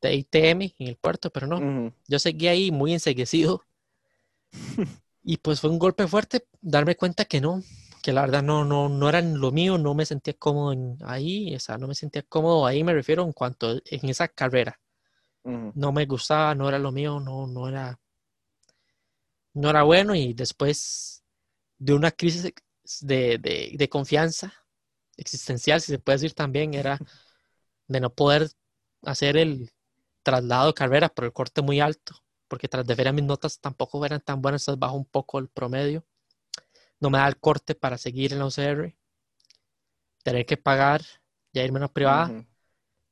[0.00, 3.62] de ITM en el puerto, pero no, yo seguí ahí muy enseguecido,
[5.22, 7.62] Y pues fue un golpe fuerte darme cuenta que no,
[8.02, 11.54] que la verdad no, no, no era lo mío, no me sentía cómodo en, ahí,
[11.54, 14.80] o sea, no me sentía cómodo ahí, me refiero en cuanto en esa carrera.
[15.74, 17.98] No me gustaba, no era lo mío, no, no era,
[19.54, 21.24] no era bueno y después
[21.78, 22.52] de una crisis
[23.00, 24.52] de, de, de confianza
[25.16, 26.98] existencial, si se puede decir también, era
[27.88, 28.50] de no poder
[29.02, 29.70] hacer el
[30.22, 32.14] traslado de carrera por el corte muy alto,
[32.48, 36.04] porque tras de ver mis notas tampoco eran tan buenas, bajo un poco el promedio
[37.00, 38.96] no me da el corte para seguir en la UCR,
[40.22, 41.02] tener que pagar,
[41.52, 42.36] ya irme a una privada,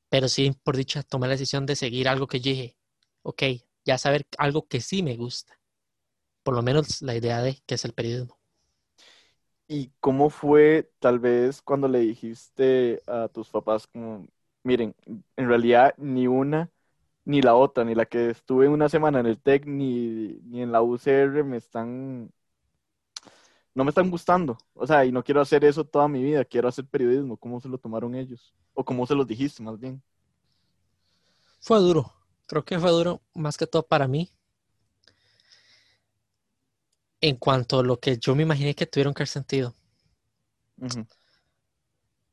[0.09, 2.77] pero sí, por dicha, tomé la decisión de seguir algo que yo dije,
[3.23, 3.43] ok,
[3.85, 5.59] ya saber algo que sí me gusta,
[6.43, 8.39] por lo menos la idea de que es el periodismo.
[9.67, 14.27] ¿Y cómo fue tal vez cuando le dijiste a tus papás como,
[14.63, 14.95] miren,
[15.35, 16.71] en realidad ni una
[17.25, 20.71] ni la otra, ni la que estuve una semana en el TEC, ni, ni en
[20.71, 22.31] la UCR me están
[23.73, 24.57] no me están gustando.
[24.73, 27.37] O sea, y no quiero hacer eso toda mi vida, quiero hacer periodismo.
[27.37, 28.53] ¿Cómo se lo tomaron ellos?
[28.73, 30.01] O cómo se los dijiste, más bien.
[31.61, 32.13] Fue duro.
[32.45, 34.31] Creo que fue duro más que todo para mí.
[37.21, 39.75] En cuanto a lo que yo me imaginé que tuvieron que haber sentido.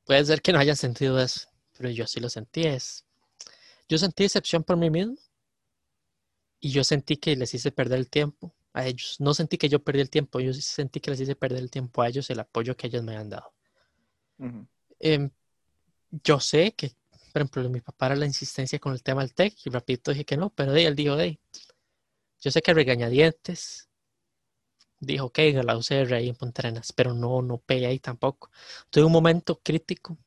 [0.04, 2.62] Puede ser que no hayan sentido eso, pero yo sí lo sentí.
[2.62, 3.04] Es...
[3.88, 5.16] Yo sentí decepción por mí mismo
[6.60, 9.16] y yo sentí que les hice perder el tiempo a ellos.
[9.20, 12.02] No sentí que yo perdí el tiempo, yo sentí que les hice perder el tiempo
[12.02, 13.52] a ellos, el apoyo que ellos me han dado.
[15.00, 15.30] Em,
[16.10, 16.90] yo sé que,
[17.32, 20.26] por ejemplo, mi papá era la insistencia con el tema del TEC y rapidito dije
[20.26, 21.40] que no, pero de él dijo, de
[22.40, 23.88] yo sé que regañadientes,
[25.00, 28.50] dijo en la UCR ahí en Pontarenas, pero no, no pegué ahí tampoco.
[28.90, 30.18] Tuve un momento crítico,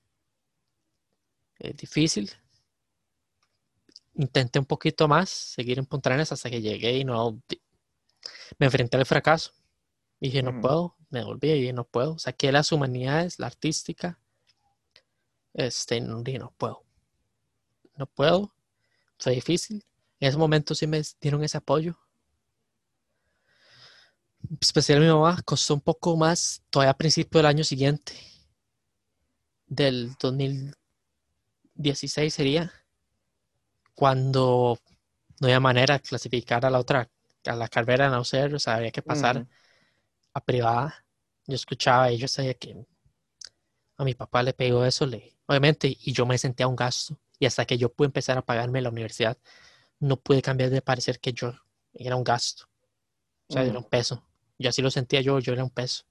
[1.60, 2.32] eh, difícil.
[4.16, 7.42] Intenté un poquito más seguir en Pontarenas hasta que llegué y no
[8.58, 9.54] me enfrenté al fracaso.
[10.20, 12.20] Dije, no puedo, me volví y dije, no puedo.
[12.20, 14.20] Saqué las humanidades, la artística.
[15.54, 16.84] Este, no, dije, no puedo.
[17.96, 18.54] No puedo.
[19.18, 19.86] Fue difícil.
[20.20, 21.98] En ese momento sí me dieron ese apoyo.
[24.60, 28.14] Especial mi mamá, costó un poco más todavía a principio del año siguiente.
[29.68, 32.74] Del 2016 sería.
[33.94, 34.80] Cuando
[35.40, 37.10] no había manera de clasificar a la otra
[37.46, 39.48] a la carrera en UCR, o sea, había que pasar
[40.34, 41.06] a privada.
[41.48, 42.86] Yo escuchaba y yo sabía que
[43.98, 47.20] a mi papá le pegó eso, le, obviamente, y yo me sentía un gasto.
[47.40, 49.38] Y hasta que yo pude empezar a pagarme la universidad,
[50.00, 51.54] no pude cambiar de parecer que yo
[51.94, 52.70] era un gasto.
[53.48, 54.24] O sea, era un peso.
[54.58, 56.06] Yo así lo sentía yo, yo era un peso.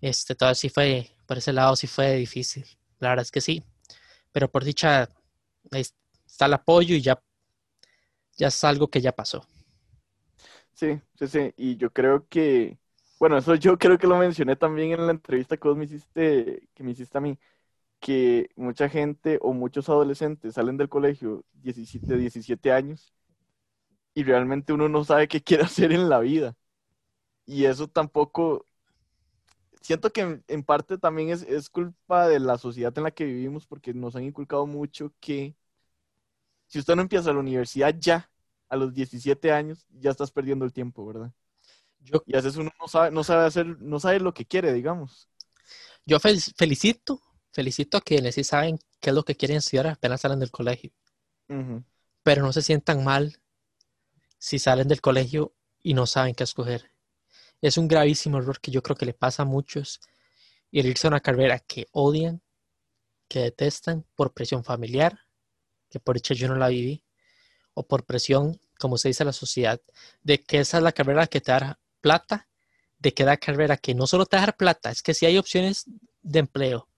[0.00, 2.64] Este, todo así fue, por ese lado sí fue difícil.
[3.00, 3.64] La verdad es que sí.
[4.32, 5.08] Pero por dicha,
[5.72, 7.20] está el apoyo y ya,
[8.36, 9.44] ya es algo que ya pasó.
[10.78, 11.52] Sí, sí, sí.
[11.56, 12.78] Y yo creo que,
[13.18, 16.68] bueno, eso yo creo que lo mencioné también en la entrevista que vos me hiciste,
[16.72, 17.36] que me hiciste a mí,
[18.00, 23.12] que mucha gente o muchos adolescentes salen del colegio 17, 17 años
[24.14, 26.56] y realmente uno no sabe qué quiere hacer en la vida.
[27.46, 28.66] Y eso tampoco,
[29.80, 33.66] siento que en, parte también es, es culpa de la sociedad en la que vivimos
[33.66, 35.56] porque nos han inculcado mucho que
[36.66, 38.30] si usted no empieza la universidad ya,
[38.68, 41.32] a los 17 años ya estás perdiendo el tiempo, ¿verdad?
[42.00, 44.72] Yo, y a veces uno no sabe, no sabe hacer, no sabe lo que quiere,
[44.72, 45.28] digamos.
[46.06, 47.20] Yo felicito,
[47.52, 50.92] felicito a quienes sí saben qué es lo que quieren estudiar apenas salen del colegio.
[52.22, 53.40] Pero no se sientan mal
[54.38, 56.92] si salen del colegio y no saben qué escoger.
[57.60, 60.00] Es un gravísimo error que yo creo que le pasa a muchos
[60.70, 62.40] irse a una carrera que odian,
[63.28, 65.18] que detestan por presión familiar,
[65.90, 67.02] que por hecho yo no la viví,
[67.78, 69.80] o por presión, como se dice la sociedad,
[70.24, 72.48] de que esa es la carrera que te da plata,
[72.98, 75.84] de que da carrera que no solo te da plata, es que si hay opciones
[76.20, 76.88] de empleo,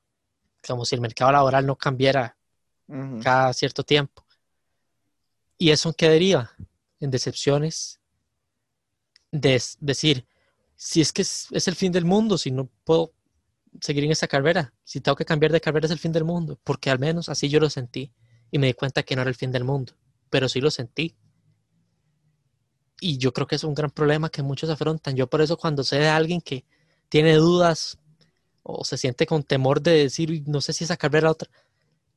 [0.67, 2.39] como si el mercado laboral no cambiara
[3.23, 4.25] cada cierto tiempo.
[5.59, 6.51] ¿Y eso qué deriva?
[6.99, 8.01] En decepciones,
[9.31, 10.27] de decir,
[10.77, 13.13] si es que es, es, el fin del mundo, si no puedo
[13.83, 16.59] seguir en esa carrera, si tengo que cambiar de carrera es el fin del mundo,
[16.65, 18.13] porque al menos así yo lo sentí
[18.51, 19.93] y me di cuenta que no era el fin del mundo
[20.31, 21.17] pero sí lo sentí.
[23.01, 25.17] Y yo creo que es un gran problema que muchos afrontan.
[25.17, 26.65] Yo por eso cuando sé de alguien que
[27.09, 27.99] tiene dudas
[28.63, 31.51] o se siente con temor de decir, no sé si esa carrera otra,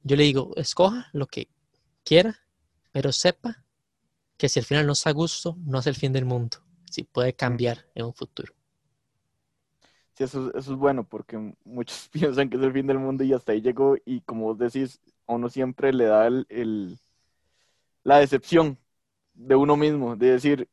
[0.04, 1.48] yo le digo, escoja lo que
[2.04, 2.40] quiera,
[2.92, 3.64] pero sepa
[4.38, 6.58] que si al final no está a gusto, no es el fin del mundo.
[6.92, 8.54] Si puede cambiar en un futuro.
[10.16, 13.54] Sí, eso, es bueno porque muchos piensan que es el fin del mundo y hasta
[13.54, 17.00] ahí llegó y como vos decís, a uno siempre le da el
[18.04, 18.80] la decepción
[19.34, 20.70] de uno mismo, de decir,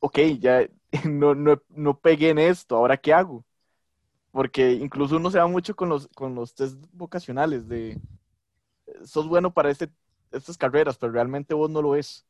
[0.00, 0.66] ok, ya
[1.08, 3.44] no, no, no pegué en esto, ¿ahora qué hago?
[4.32, 8.00] Porque incluso uno se va mucho con los, con los test vocacionales de,
[9.04, 9.90] sos bueno para este,
[10.32, 12.26] estas carreras, pero realmente vos no lo es.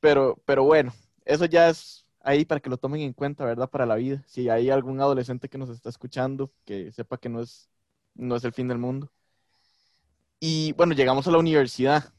[0.00, 0.92] Pero, pero bueno,
[1.24, 3.68] eso ya es ahí para que lo tomen en cuenta, ¿verdad?
[3.70, 4.22] Para la vida.
[4.26, 7.70] Si hay algún adolescente que nos está escuchando, que sepa que no es,
[8.14, 9.10] no es el fin del mundo.
[10.40, 12.12] Y bueno, llegamos a la universidad.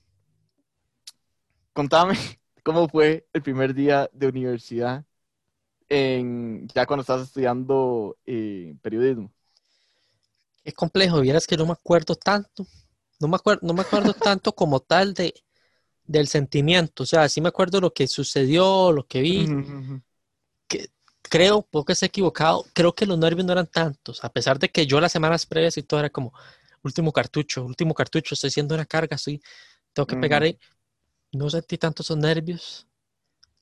[1.73, 2.15] Contame
[2.63, 5.03] cómo fue el primer día de universidad
[5.89, 9.31] en, ya cuando estás estudiando eh, periodismo.
[10.63, 12.67] Es complejo, vieras que no me acuerdo tanto.
[13.19, 15.33] No me acuerdo, no me acuerdo tanto como tal de,
[16.05, 17.03] del sentimiento.
[17.03, 19.47] O sea, sí me acuerdo lo que sucedió, lo que vi.
[20.67, 20.89] Que,
[21.23, 24.85] creo, poco se equivocado, creo que los nervios no eran tantos, a pesar de que
[24.85, 26.33] yo las semanas previas y todo era como,
[26.83, 29.41] último cartucho, último cartucho, estoy haciendo una carga, estoy,
[29.93, 30.57] tengo que pegar ahí.
[31.31, 32.87] No sentí tanto esos nervios.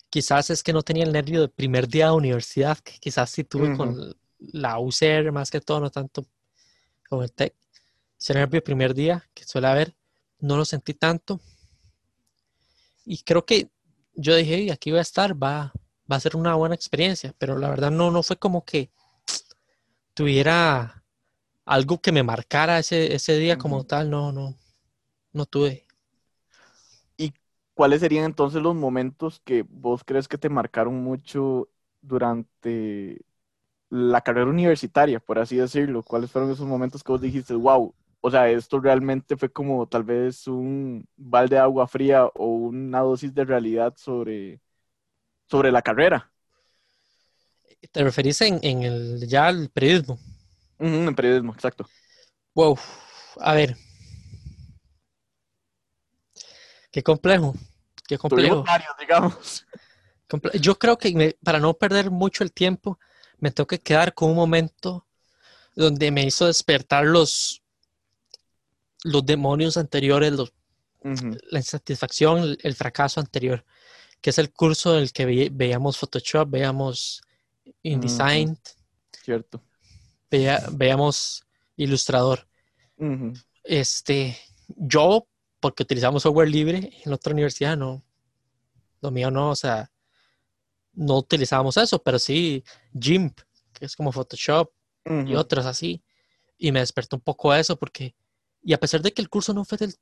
[0.09, 3.43] Quizás es que no tenía el nervio del primer día de universidad, que quizás sí
[3.43, 6.25] tuve con la UCR más que todo, no tanto
[7.07, 7.53] con el TEC.
[8.19, 9.95] Ese nervio del primer día, que suele haber,
[10.39, 11.39] no lo sentí tanto.
[13.05, 13.69] Y creo que
[14.13, 15.71] yo dije, aquí voy a estar, va,
[16.11, 18.91] va a ser una buena experiencia, pero la verdad no, no fue como que
[20.13, 20.98] tuviera
[21.69, 24.57] algo que me marcara ese, ese día como tal, no, no,
[25.33, 25.85] no tuve.
[27.17, 27.33] ¿Y
[27.73, 31.69] cuáles serían entonces los momentos que vos crees que te marcaron mucho
[32.01, 33.21] durante
[33.89, 36.03] la carrera universitaria, por así decirlo?
[36.03, 40.03] ¿Cuáles fueron esos momentos que vos dijiste, wow, o sea, esto realmente fue como tal
[40.03, 44.61] vez un balde de agua fría o una dosis de realidad sobre,
[45.49, 46.31] sobre la carrera?
[47.91, 50.17] ¿Te referís en, en el, ya al periodismo?
[50.79, 51.87] En periodismo, exacto.
[52.55, 52.77] Wow,
[53.39, 53.75] a ver.
[56.91, 57.53] Qué complejo,
[58.07, 58.63] qué complejo.
[58.63, 59.65] Varios, digamos.
[60.59, 62.99] Yo creo que para no perder mucho el tiempo,
[63.37, 65.05] me tengo que quedar con un momento
[65.75, 67.63] donde me hizo despertar los,
[69.03, 70.53] los demonios anteriores, los,
[71.03, 73.65] la insatisfacción, el, fracaso anterior,
[74.21, 77.21] que es el curso en el que veíamos Photoshop, veíamos
[77.81, 78.57] InDesign.
[79.23, 79.63] Cierto
[80.71, 81.43] veamos
[81.75, 82.47] Ilustrador.
[83.63, 84.37] Este,
[84.75, 85.27] yo,
[85.59, 88.03] porque utilizamos software libre en otra universidad, no,
[89.01, 89.91] lo mío no, o sea,
[90.93, 92.63] no utilizábamos eso, pero sí
[92.99, 93.39] GIMP,
[93.73, 94.71] que es como Photoshop
[95.25, 96.03] y otros así.
[96.57, 98.15] Y me despertó un poco eso porque,
[98.61, 99.95] y a pesar de que el curso no fue del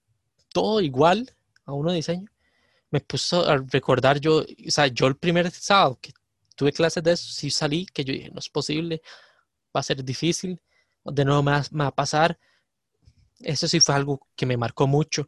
[0.51, 1.31] todo igual
[1.65, 2.29] a uno de diseño,
[2.89, 6.13] me puso a recordar yo, o sea, yo el primer sábado que
[6.55, 9.01] tuve clases de eso, sí salí, que yo dije, no es posible,
[9.75, 10.61] va a ser difícil,
[11.03, 12.39] de nuevo me va, a pasar.
[13.39, 15.27] Eso sí fue algo que me marcó mucho.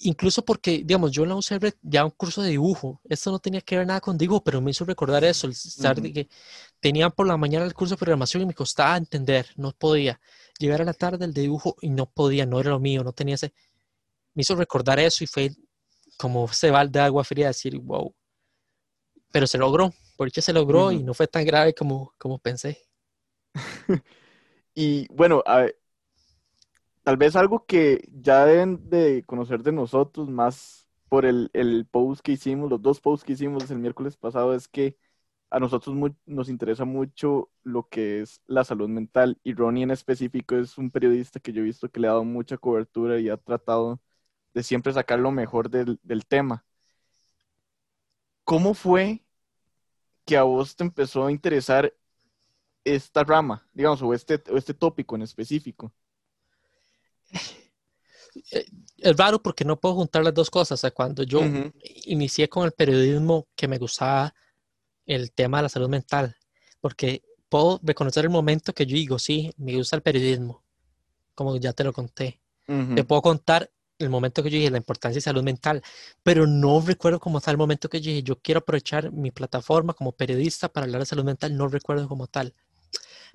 [0.00, 3.60] Incluso porque, digamos, yo en la UCR ya un curso de dibujo, esto no tenía
[3.60, 6.28] que ver nada con dibujo, pero me hizo recordar eso, el estar que
[6.80, 10.20] tenía por la mañana el curso de programación y me costaba entender, no podía.
[10.58, 13.12] Llegar a la tarde el de dibujo y no podía, no era lo mío, no
[13.12, 13.52] tenía ese...
[14.34, 15.50] Me hizo recordar eso y fue
[16.16, 18.14] como se va de agua fría decir, wow.
[19.32, 22.87] Pero se logró, porque se logró y no fue tan grave como, como pensé.
[24.74, 25.42] y bueno,
[27.02, 31.50] tal vez algo que ya deben de conocer de nosotros más por el,
[31.90, 34.98] post que hicimos, los dos posts que hicimos el miércoles pasado, es que
[35.50, 40.56] a nosotros nos interesa mucho lo que es la salud mental y Ronnie en específico
[40.56, 43.38] es un periodista que yo he visto que le ha dado mucha cobertura y ha
[43.38, 44.00] tratado
[44.54, 46.64] de siempre sacar lo mejor del, del tema.
[48.44, 49.22] ¿Cómo fue
[50.24, 51.94] que a vos te empezó a interesar
[52.84, 55.92] esta rama, digamos, o este, este tópico en específico?
[58.50, 60.80] Es raro porque no puedo juntar las dos cosas.
[60.94, 61.40] cuando yo
[62.04, 64.34] inicié con el periodismo, que me gustaba
[65.06, 66.36] el tema de la salud mental,
[66.80, 70.62] porque puedo reconocer el momento que yo digo, sí, me gusta el periodismo,
[71.34, 72.40] como ya te lo conté.
[72.94, 75.82] Te puedo contar el momento que yo dije la importancia de salud mental,
[76.22, 79.94] pero no recuerdo cómo tal el momento que yo dije, yo quiero aprovechar mi plataforma
[79.94, 82.54] como periodista para hablar de salud mental, no recuerdo como tal.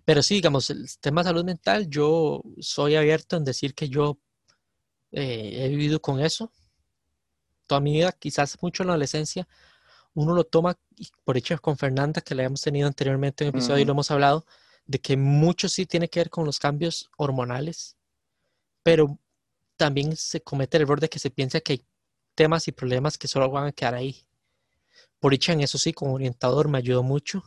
[0.06, 4.20] Pero sí, digamos, el tema de salud mental, yo soy abierto en decir que yo
[5.12, 6.52] eh, he vivido con eso
[7.68, 9.48] toda mi vida, quizás mucho en la adolescencia.
[10.14, 10.78] Uno lo toma,
[11.24, 14.12] por hecho con Fernanda, que la hemos tenido anteriormente en un episodio y lo hemos
[14.12, 14.46] hablado,
[14.86, 17.98] de que mucho sí tiene que ver con los cambios hormonales,
[18.84, 19.18] pero
[19.78, 21.86] también se comete el error de que se piensa que hay
[22.36, 24.24] temas y problemas que solo van a quedar ahí.
[25.20, 27.44] Por hecho, en eso sí, como orientador me ayudó mucho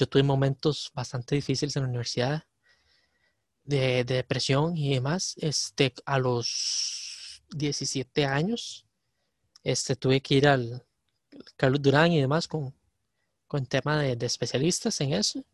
[0.00, 2.44] yo tuve momentos bastante difíciles en la universidad
[3.64, 5.34] de, depresión y demás.
[5.36, 8.86] Este, a los 17 años,
[9.62, 10.86] este, tuve que ir al
[11.56, 12.74] Carlos Durán y demás con,
[13.46, 15.44] con tema de, especialistas en eso.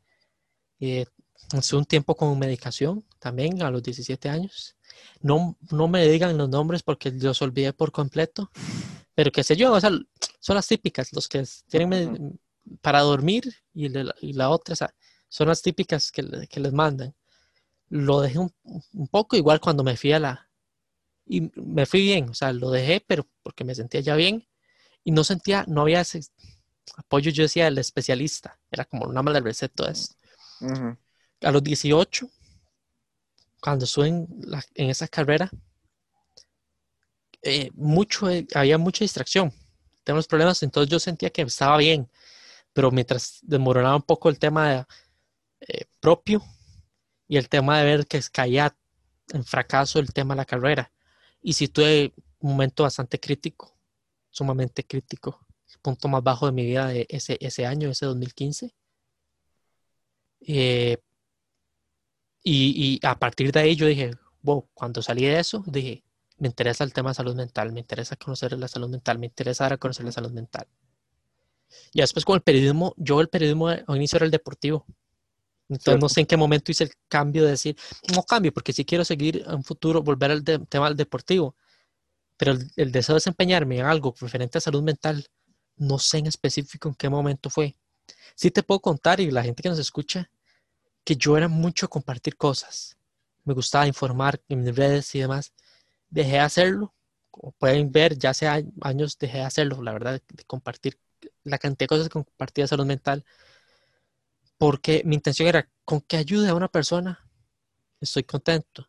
[0.78, 1.06] Eh,
[1.50, 4.76] hace un tiempo con medicación también a los 17 años.
[5.22, 8.52] No, no me digan los nombres porque los olvidé por completo,
[9.16, 9.90] pero qué sé yo, o sea,
[10.38, 12.38] son las típicas, los que tienen
[12.80, 14.76] para dormir y, la, otra,
[15.28, 17.14] son las típicas que, les mandan.
[17.88, 18.52] Lo dejé un,
[19.10, 20.50] poco igual cuando me fui a la...
[21.28, 24.46] Y me fui bien, o sea, lo dejé, pero porque me sentía ya bien
[25.02, 26.20] y no sentía, no había ese
[26.96, 30.14] apoyo, yo decía, el especialista, era como una mala receta eso.
[31.42, 32.28] A los 18,
[33.60, 34.26] cuando estuve en,
[34.74, 35.50] esa carrera,
[37.42, 39.52] eh, mucho, eh, había mucha distracción.
[40.04, 42.08] Tenemos problemas, entonces yo sentía que estaba bien,
[42.76, 44.86] pero mientras desmoronaba un poco el tema
[45.60, 46.42] eh, propio
[47.26, 48.76] y el tema de ver que caía
[49.32, 50.92] en fracaso el tema de la carrera.
[51.40, 53.74] Y si tuve un momento bastante crítico,
[54.30, 58.74] sumamente crítico, el punto más bajo de mi vida de ese, ese año, ese 2015.
[60.42, 60.98] Eh,
[62.44, 64.10] y, y, a partir de ahí yo dije,
[64.42, 66.04] wow, cuando salí de eso, dije,
[66.36, 69.74] me interesa el tema de salud mental, me interesa conocer la salud mental, me interesa
[69.78, 70.68] conocer la salud mental.
[71.92, 74.86] Y después con el periodismo, yo el periodismo al inicio era el deportivo.
[75.68, 77.76] Entonces no sé en qué momento hice el cambio de decir,
[78.14, 81.56] no cambio, porque si quiero seguir en futuro, volver al tema del deportivo.
[82.36, 85.26] Pero el, deseo de desempeñarme en algo referente a salud mental,
[85.76, 87.76] no sé en específico en qué momento fue.
[88.34, 90.30] Sí te puedo contar, y la gente que nos escucha,
[91.04, 92.96] que yo era mucho compartir cosas.
[93.44, 95.52] Me gustaba informar en mis redes y demás.
[96.10, 96.94] Dejé de hacerlo.
[97.30, 98.46] Como pueden ver, ya hace
[98.80, 100.98] años dejé de hacerlo, la verdad, de compartir
[101.46, 103.24] la cantidad de cosas que compartía de salud mental,
[104.58, 107.24] porque mi intención era con que ayude a una persona,
[108.00, 108.88] estoy contento,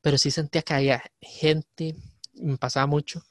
[0.00, 1.94] pero sí sentía que había gente,
[2.34, 3.22] me pasaba mucho,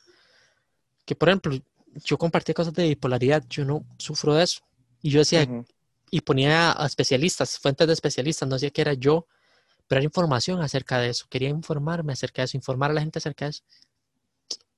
[1.06, 1.58] que por ejemplo,
[2.04, 4.62] yo compartía cosas de bipolaridad, yo no sufro de eso,
[5.02, 5.48] y yo decía,
[6.12, 9.28] y ponía a especialistas, fuentes de especialistas, no decía que era yo,
[9.88, 13.20] pero era información acerca de eso, quería informarme acerca de eso, informar a la gente
[13.20, 13.64] acerca de eso.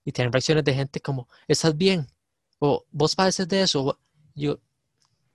[0.05, 2.07] Y tener reacciones de gente como, ¿estás bien?
[2.59, 3.99] O vos padeces de eso,
[4.35, 4.59] yo,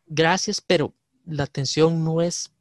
[0.06, 0.94] gracias, pero
[1.26, 2.52] la atención no es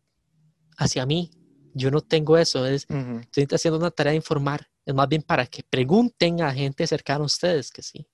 [0.78, 1.32] hacia mí,
[1.73, 5.45] yo no tengo eso, es, estoy haciendo una tarea de informar, es más bien para
[5.45, 8.08] que pregunten a gente cercana a ustedes que sí.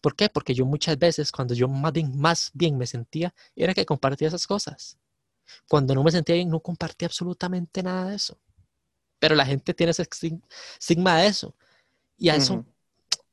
[0.00, 0.28] ¿Por qué?
[0.28, 4.28] Porque yo muchas veces, cuando yo más bien, más bien me sentía, era que compartía
[4.28, 4.98] esas cosas.
[5.68, 8.38] Cuando no me sentía bien, no compartía absolutamente nada de eso.
[9.18, 10.08] Pero la gente tiene ese
[10.78, 11.54] estigma de eso.
[12.16, 12.64] Y a eso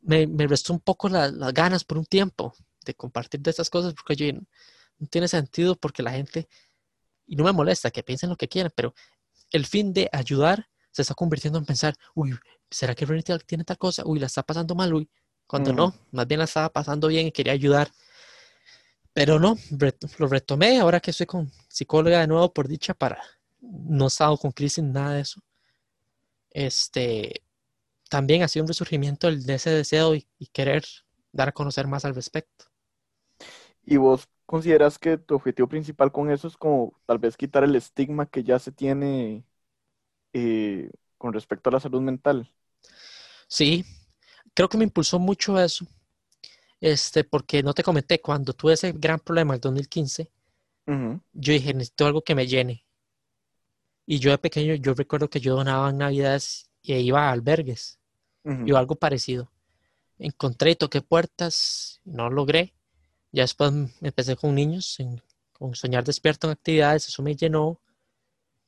[0.02, 2.54] me, me restó un poco las ganas por un tiempo
[2.86, 6.48] de compartir de estas cosas porque oye, no tiene sentido porque la gente,
[7.28, 8.94] y no me molesta que piensen lo que quieran, pero
[9.52, 12.38] el fin de ayudar se está convirtiendo en pensar, uy,
[12.70, 14.04] ¿será que Renity tiene tal cosa?
[14.06, 15.10] Uy, la está pasando mal, uy.
[15.48, 17.92] Cuando no, más bien la estaba pasando bien y quería ayudar.
[19.14, 19.58] Pero no,
[20.18, 23.22] lo retomé ahora que estoy con psicóloga de nuevo por dicha para
[23.62, 25.42] no he estado con crisis, nada de eso.
[26.50, 27.44] Este,
[28.12, 30.84] también ha sido un resurgimiento de ese deseo y, querer
[31.32, 32.66] dar a conocer más al respecto.
[33.86, 37.74] ¿Y vos consideras que tu objetivo principal con eso es como tal vez quitar el
[37.74, 39.46] estigma que ya se tiene
[40.34, 42.52] eh, con respecto a la salud mental?
[43.48, 43.86] Sí,
[44.54, 45.88] creo que me impulsó mucho eso.
[46.82, 50.30] Este, porque no te comenté, cuando tuve ese gran problema en el 2015,
[50.86, 52.86] yo dije, necesito algo que me llene.
[54.06, 58.01] Y yo de pequeño, yo recuerdo que yo donaba en Navidades y iba a albergues.
[58.44, 59.52] Yo algo parecido.
[60.18, 62.74] Encontré y toqué puertas, no logré.
[63.32, 64.98] Ya después empecé con niños,
[65.54, 67.80] con Soñar Despierto en actividades, eso me llenó.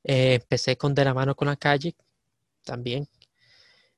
[0.03, 1.95] Eh, empecé con De la mano con la calle,
[2.63, 3.07] también.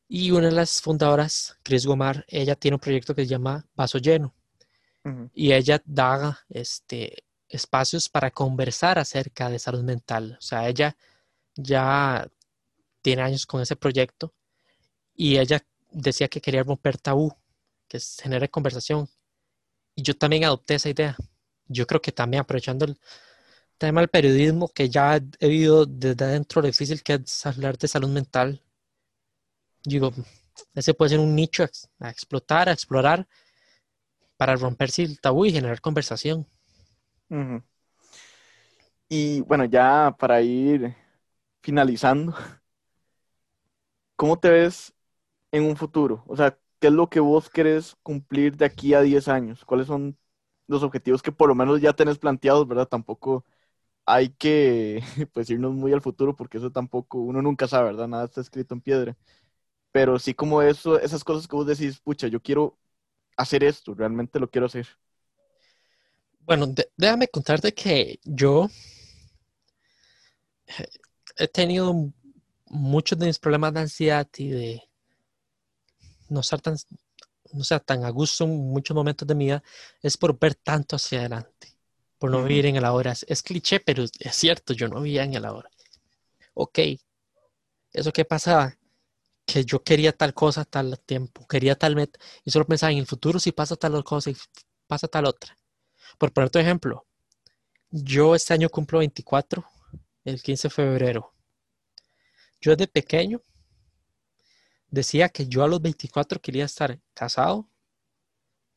[0.08, 3.98] Y una de las fundadoras, Cris Gomar, ella tiene un proyecto que se llama Vaso
[3.98, 4.34] Lleno.
[5.36, 10.36] Y ella da este, espacios para conversar acerca de salud mental.
[10.40, 10.98] O sea, ella
[11.56, 12.28] ya
[13.04, 14.34] tiene años con ese proyecto
[15.16, 17.34] y ella decía que quería romper tabú,
[17.88, 19.08] que genere conversación.
[19.96, 21.16] Y yo también adopté esa idea.
[21.68, 23.00] Yo creo que también aprovechando el
[23.78, 27.88] tema del periodismo, que ya he vivido desde adentro lo difícil que es hablar de
[27.88, 28.62] salud mental,
[29.84, 30.12] digo,
[30.74, 31.66] ese puede ser un nicho
[32.00, 33.28] a, explotar, a explorar,
[34.38, 36.48] para romperse el tabú y generar conversación.
[39.08, 40.96] Y bueno, ya para ir
[41.62, 42.36] finalizando,
[44.16, 44.95] ¿cómo te ves
[45.56, 46.24] en un futuro?
[46.28, 49.64] O sea, ¿qué es lo que vos querés cumplir de aquí a 10 años?
[49.66, 50.18] ¿Cuáles son
[50.68, 52.88] los objetivos que por lo menos ya tenés planteados, verdad?
[52.88, 53.46] Tampoco
[54.06, 55.02] hay que
[55.34, 58.08] pues irnos muy al futuro porque eso tampoco, uno nunca sabe, ¿verdad?
[58.08, 59.18] Nada está escrito en piedra.
[59.92, 62.78] Pero sí como eso, esas cosas que vos decís, pucha, yo quiero
[63.38, 64.88] hacer esto, realmente lo quiero hacer.
[66.42, 68.70] Bueno, déjame contarte que yo
[71.38, 72.12] he tenido
[72.68, 74.82] muchos de mis problemas de ansiedad y de
[76.30, 76.78] no estar tan,
[77.54, 79.64] no sea, tan a gusto en muchos momentos de mi vida,
[80.02, 81.76] es por ver tanto hacia adelante,
[82.18, 83.14] por no vivir en el ahora.
[83.28, 85.70] Es, cliché, pero es cierto, yo no vivía en el ahora.
[86.54, 86.80] Ok,
[87.92, 88.78] eso que pasaba,
[89.46, 93.08] que yo quería tal cosa tal tiempo, quería tal meta, y solo pensaba en el
[93.08, 94.38] futuro si pasa tal cosa y
[94.88, 95.58] pasa tal otra.
[96.18, 97.06] Por poner tu ejemplo,
[97.90, 99.66] yo este año cumplo 24,
[100.24, 101.34] el 15 de febrero.
[102.60, 103.42] Yo desde pequeño
[104.96, 107.70] decía que yo a los 24 quería estar casado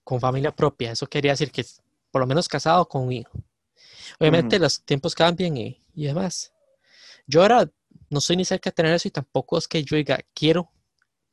[0.05, 0.93] con familia propia.
[0.93, 1.65] Eso quería decir que
[2.11, 3.33] por lo menos casado con un hijo.
[4.19, 6.53] Obviamente los tiempos cambian y, y, demás.
[7.27, 7.71] Yo ahora
[8.11, 10.71] no soy ni cerca de tener eso y tampoco es que yo diga, quiero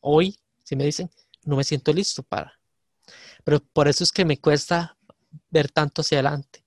[0.02, 1.10] hoy, si me dicen,
[1.44, 2.60] no me siento listo para.
[3.44, 4.98] Pero por eso es que me cuesta
[5.50, 6.64] ver tanto hacia adelante.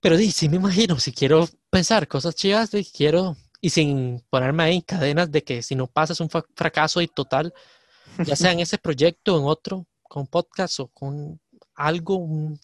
[0.00, 4.80] Pero sí, me imagino, si quiero pensar cosas chivas, quiero y sin ponerme ahí en
[4.82, 7.52] cadenas de que si no pasa es un fracaso y total,
[8.24, 11.40] ya sea en ese proyecto o en otro, con podcast o con
[11.74, 12.58] algo, un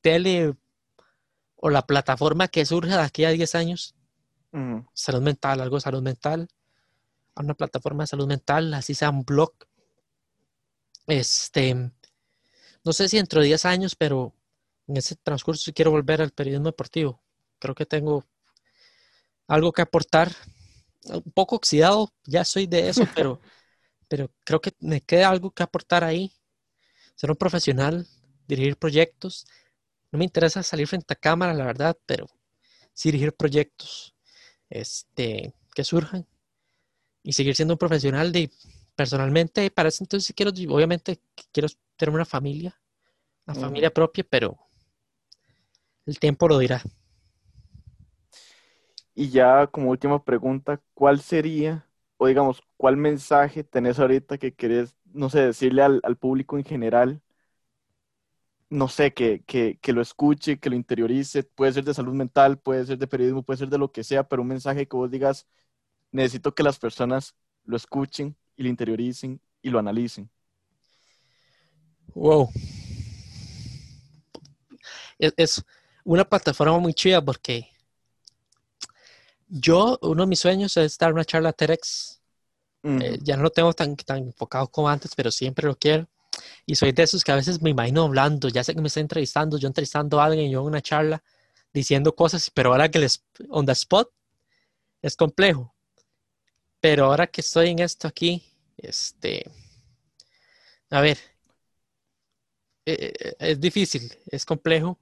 [0.00, 0.54] tele
[1.56, 3.94] o la plataforma que surja de aquí a 10 años,
[4.94, 6.48] salud mental, algo de salud mental,
[7.34, 9.52] a una plataforma de salud mental, así sea un blog.
[11.06, 11.74] Este,
[12.84, 14.34] no sé si dentro de 10 años, pero
[14.86, 17.22] en ese transcurso quiero volver al periodismo deportivo.
[17.58, 18.24] Creo que tengo
[19.50, 20.30] algo que aportar.
[21.04, 23.40] Un poco oxidado, ya soy de eso, pero,
[24.08, 26.32] pero creo que me queda algo que aportar ahí.
[27.16, 28.06] Ser un profesional,
[28.46, 29.46] dirigir proyectos.
[30.12, 32.26] No me interesa salir frente a cámara, la verdad, pero
[32.94, 34.14] sí dirigir proyectos
[34.68, 36.26] este, que surjan
[37.22, 38.50] y seguir siendo un profesional de
[38.94, 39.70] personalmente.
[39.70, 41.20] Para eso entonces quiero, obviamente,
[41.52, 42.80] quiero tener una familia,
[43.46, 44.56] una familia propia, pero
[46.06, 46.82] el tiempo lo dirá.
[49.20, 54.96] Y ya como última pregunta, ¿cuál sería, o digamos, cuál mensaje tenés ahorita que querés,
[55.12, 57.20] no sé, decirle al, público en general?
[58.70, 62.86] No sé, que, que, lo escuche, que lo interiorice, puede ser de salud mental, puede
[62.86, 65.46] ser de periodismo, puede ser de lo que sea, pero un mensaje que vos digas,
[66.12, 70.30] necesito que las personas lo escuchen y lo interioricen y lo analicen.
[72.14, 72.48] Wow.
[75.18, 75.62] Es,
[76.04, 77.69] una plataforma muy chida porque
[79.50, 82.20] yo, uno de mis sueños es dar una charla TEDx.
[82.82, 86.08] Eh, ya no lo tengo tan, tan enfocado como antes, pero siempre lo quiero.
[86.64, 89.00] Y soy de esos que a veces me imagino hablando, ya sé que me está
[89.00, 91.22] entrevistando, yo entrevistando a alguien, yo en una charla,
[91.74, 94.10] diciendo cosas, pero ahora que les, on the spot,
[95.02, 95.74] es complejo.
[96.80, 98.42] Pero ahora que estoy en esto aquí,
[98.78, 99.50] este,
[100.90, 101.18] a ver,
[102.86, 104.98] eh, eh, es difícil, es complejo,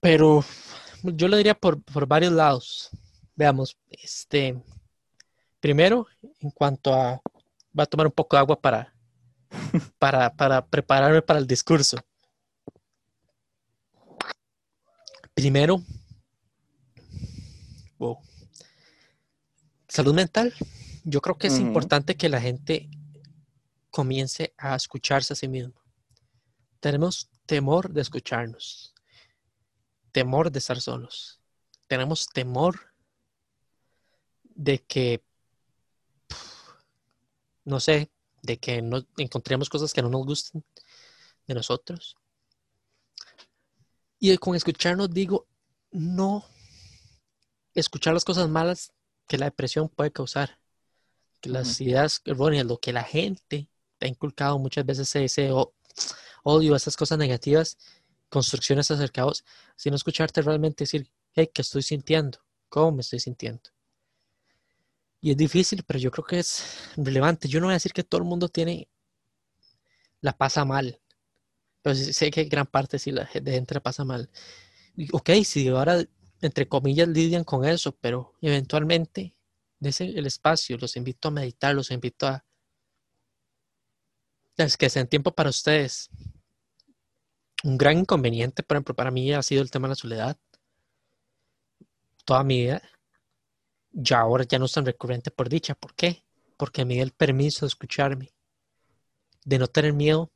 [0.00, 0.44] pero
[1.02, 2.90] yo lo diría por, varios lados.
[3.34, 4.60] Veamos, este,
[5.60, 6.06] primero,
[6.40, 7.20] en cuanto a,
[7.78, 8.94] va a tomar un poco de agua para,
[9.98, 11.98] para, para prepararme para el discurso.
[15.34, 15.82] Primero,
[19.86, 20.52] salud mental.
[21.04, 22.88] Yo creo que es importante que la gente
[23.90, 25.74] comience a escucharse a sí mismo.
[26.80, 28.94] Tenemos temor de escucharnos
[30.12, 31.40] temor de estar solos.
[31.86, 32.92] Tenemos temor
[34.54, 35.22] de que,
[37.64, 38.10] no sé,
[38.42, 40.64] de que no encontremos cosas que no nos gusten
[41.46, 42.16] de nosotros.
[44.18, 45.46] Y con escucharnos digo,
[45.90, 46.44] no
[47.74, 48.92] escuchar las cosas malas
[49.26, 50.58] que la depresión puede causar,
[51.40, 55.50] que las ideas erróneas, lo que la gente te ha inculcado muchas veces ese
[56.42, 57.78] odio, esas cosas negativas,
[58.28, 59.44] construcciones acercados,
[59.76, 62.38] sino escucharte realmente decir, hey, ¿qué estoy sintiendo?
[62.68, 63.70] ¿Cómo me estoy sintiendo?
[65.20, 66.64] Y es difícil, pero yo creo que es
[66.96, 67.48] relevante.
[67.48, 68.88] Yo no voy a decir que todo el mundo tiene,
[70.20, 71.00] la pasa mal,
[71.82, 74.30] pero sé que gran parte sí la gente la pasa mal.
[75.12, 76.04] ok, si ahora,
[76.40, 79.34] entre comillas, lidian con eso, pero eventualmente,
[79.80, 82.44] ese el espacio, los invito a meditar, los invito a...
[84.56, 86.10] Es que sean tiempo para ustedes,
[87.68, 90.38] un gran inconveniente, por ejemplo, para mí ha sido el tema de la soledad.
[92.24, 92.82] Toda mi vida.
[93.92, 95.74] Ya ahora ya no es tan recurrente por dicha.
[95.74, 96.24] ¿Por qué?
[96.56, 98.32] Porque me dio el permiso de escucharme.
[99.44, 100.30] De no tener miedo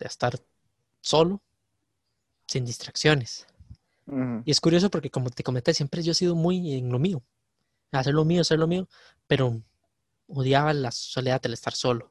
[0.00, 0.40] de estar
[1.00, 1.42] solo,
[2.46, 3.46] sin distracciones.
[4.44, 7.22] Y es curioso porque, como te comenté, siempre yo he sido muy en lo mío.
[7.92, 8.88] Hacer lo mío, hacer lo mío.
[9.26, 9.62] Pero
[10.26, 12.10] odiaba la soledad del estar solo.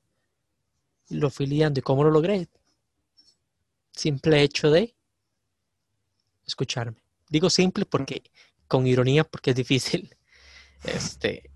[1.10, 1.80] Lo fui lidiando.
[1.80, 2.48] ¿Y cómo lo logré?
[3.98, 4.96] Simple hecho de
[6.46, 7.04] escucharme.
[7.30, 8.24] Digo simple porque,
[8.68, 10.16] con ironía, porque es difícil
[10.84, 11.52] este,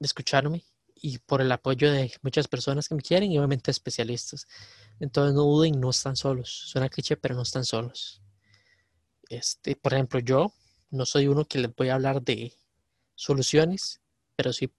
[0.00, 0.64] escucharme
[0.94, 4.46] y por el apoyo de muchas personas que me quieren y obviamente especialistas.
[4.98, 6.50] Entonces no duden, no están solos.
[6.66, 8.20] Suena cliché, pero no están solos.
[9.28, 10.52] Este, por ejemplo, yo
[10.90, 12.52] no soy uno que les voy a hablar de
[13.14, 14.00] soluciones,
[14.34, 14.72] pero sí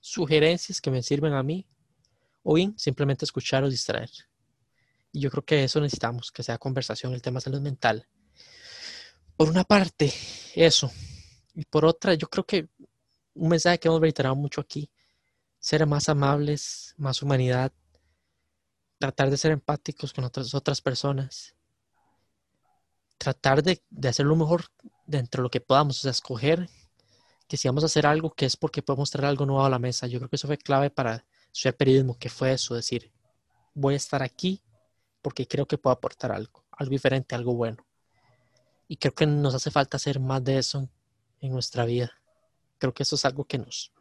[0.00, 1.66] sugerencias que me sirven a mí
[2.42, 4.10] o bien simplemente escuchar o distraer.
[5.20, 8.06] Yo creo que eso necesitamos, que sea conversación el tema salud mental.
[9.36, 10.12] Por una parte,
[10.54, 10.90] eso.
[11.54, 12.68] Y por otra, yo creo que
[13.34, 14.90] un mensaje que hemos reiterado mucho aquí,
[15.58, 17.72] ser más amables, más humanidad,
[18.98, 21.54] tratar de ser empáticos con otras, otras personas,
[23.16, 24.64] tratar de, de hacer lo mejor
[25.06, 26.68] dentro de lo que podamos, o sea, escoger
[27.48, 29.78] que si vamos a hacer algo, que es porque podemos traer algo nuevo a la
[29.78, 30.06] mesa.
[30.06, 33.10] Yo creo que eso fue clave para su periodismo, que fue eso, decir,
[33.74, 34.62] voy a estar aquí
[35.22, 37.86] porque creo que puedo aportar algo, algo diferente, algo bueno.
[38.86, 40.88] Y creo que nos hace falta hacer más de eso
[41.40, 42.12] en nuestra vida.
[42.78, 43.92] Creo que eso es algo que nos,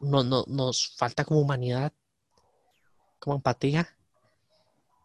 [0.00, 1.92] no, no, nos falta como humanidad,
[3.18, 3.96] como empatía,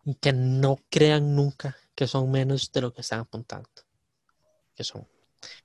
[0.06, 3.70] y que no crean nunca que son menos de lo que están apuntando,
[4.76, 5.08] que son.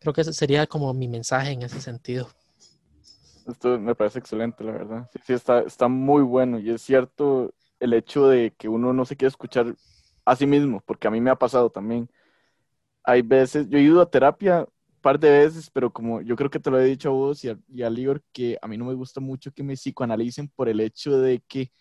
[0.00, 2.28] Creo que ese sería como mi mensaje en ese sentido.
[3.46, 5.10] Esto me parece excelente, la verdad.
[5.24, 6.58] Sí, está, está muy bueno.
[6.58, 9.74] Y es cierto el hecho de que uno no se quiere escuchar
[10.24, 12.08] a sí mismo, porque a mí me ha pasado también.
[13.04, 16.50] Hay veces, yo he ido a terapia un par de veces, pero como yo creo
[16.50, 18.84] que te lo he dicho a vos y a, y Lior, que a mí no
[18.84, 21.72] me gusta mucho que me psicoanalicen por el hecho de que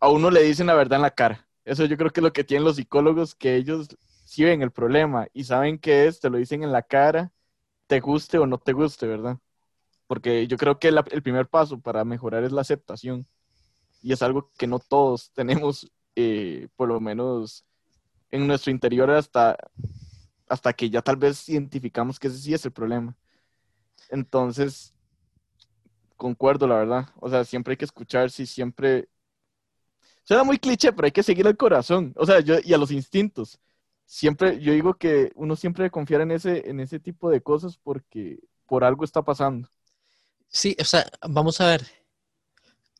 [0.00, 1.48] a uno le dicen la verdad en la cara.
[1.64, 3.88] Eso yo creo que es lo que tienen los psicólogos, que ellos
[4.24, 7.32] sí ven el problema y saben qué es, te lo dicen en la cara,
[7.86, 9.38] te guste o no te guste, ¿verdad?
[10.06, 13.26] Porque yo creo que el primer paso para mejorar es la aceptación.
[14.02, 17.64] Y es algo que no todos tenemos, eh, por lo menos
[18.30, 19.56] en nuestro interior, hasta,
[20.48, 23.16] hasta que ya tal vez identificamos que ese sí es el problema.
[24.10, 24.94] Entonces,
[26.16, 27.08] concuerdo, la verdad.
[27.20, 29.08] O sea, siempre hay que escuchar, si siempre
[30.24, 32.90] Suena muy cliché, pero hay que seguir al corazón, o sea, yo, y a los
[32.90, 33.58] instintos.
[34.06, 37.76] Siempre, yo digo que uno siempre debe confiar en ese, en ese tipo de cosas
[37.78, 39.68] porque por algo está pasando.
[40.48, 41.86] Sí, o sea, vamos a ver.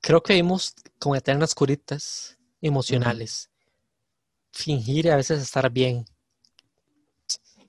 [0.03, 3.49] Creo que vimos como eternas curitas emocionales.
[4.53, 6.05] Fingir a veces estar bien.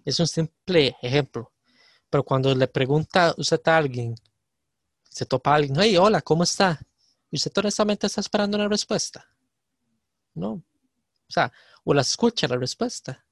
[0.04, 1.54] Es un simple ejemplo.
[2.10, 4.16] Pero cuando le pregunta usted a alguien,
[5.10, 6.82] se topa a alguien, hey, hola, ¿cómo está?
[7.32, 9.26] Y usted honestamente está esperando una respuesta.
[10.34, 10.52] ¿no?
[10.54, 11.52] O sea,
[11.84, 13.26] o las escucha la respuesta.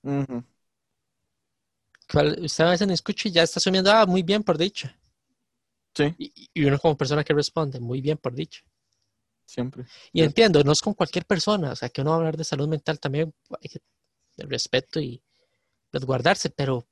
[2.14, 4.98] usted a veces no escucha y ya está asumiendo, ah, muy bien por dicha.
[5.94, 6.16] Sí.
[6.54, 8.62] Y, uno como persona que responde, muy bien por dicha.
[9.52, 9.86] Siempre.
[10.14, 12.46] Y entiendo, no es con cualquier persona, o sea, que uno va a hablar de
[12.46, 13.80] salud mental también, hay que
[14.38, 15.22] el respeto y
[15.92, 16.88] guardarse, pero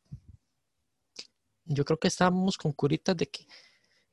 [1.63, 3.47] yo creo que estamos con curitas de que,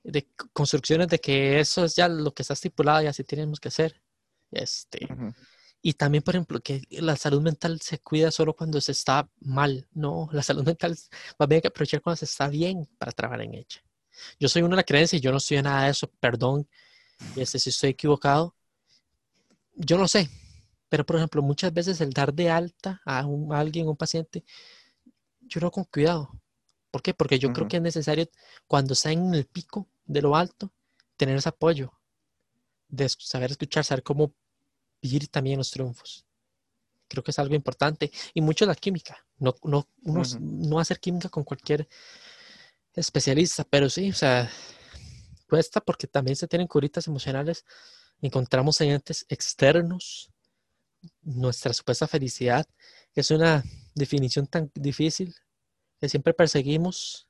[0.04, 3.66] de construcciones de que eso es ya lo que está estipulado y así tenemos que
[3.66, 4.00] hacer.
[4.52, 5.08] Este,
[5.82, 9.88] y también, por ejemplo, que la salud mental se cuida solo cuando se está mal.
[9.90, 10.96] No, la salud mental
[11.42, 13.82] va bien que aprovechar cuando se está bien para trabajar en ella.
[14.38, 16.68] Yo soy uno de la creencia y yo no en nada de eso, perdón
[17.36, 18.54] este, si estoy equivocado.
[19.74, 20.30] Yo no sé,
[20.88, 24.44] pero por ejemplo, muchas veces el dar de alta a, un, a alguien, un paciente,
[25.40, 26.30] yo lo con cuidado.
[26.90, 27.12] ¿Por qué?
[27.14, 28.28] Porque yo creo que es necesario,
[28.66, 30.72] cuando está en el pico de lo alto,
[31.16, 31.92] tener ese apoyo,
[32.88, 34.32] de saber escuchar, saber cómo
[35.02, 36.24] vivir también los triunfos.
[37.08, 38.10] Creo que es algo importante.
[38.34, 39.24] Y mucho la química.
[39.38, 41.86] No, no, no hacer química con cualquier
[42.94, 44.50] especialista, pero sí, o sea,
[45.48, 47.64] cuesta porque también se tienen curitas emocionales.
[48.20, 50.30] Encontramos agentes externos.
[51.22, 52.66] Nuestra supuesta felicidad
[53.14, 55.34] es una definición tan difícil
[56.00, 57.28] que siempre perseguimos.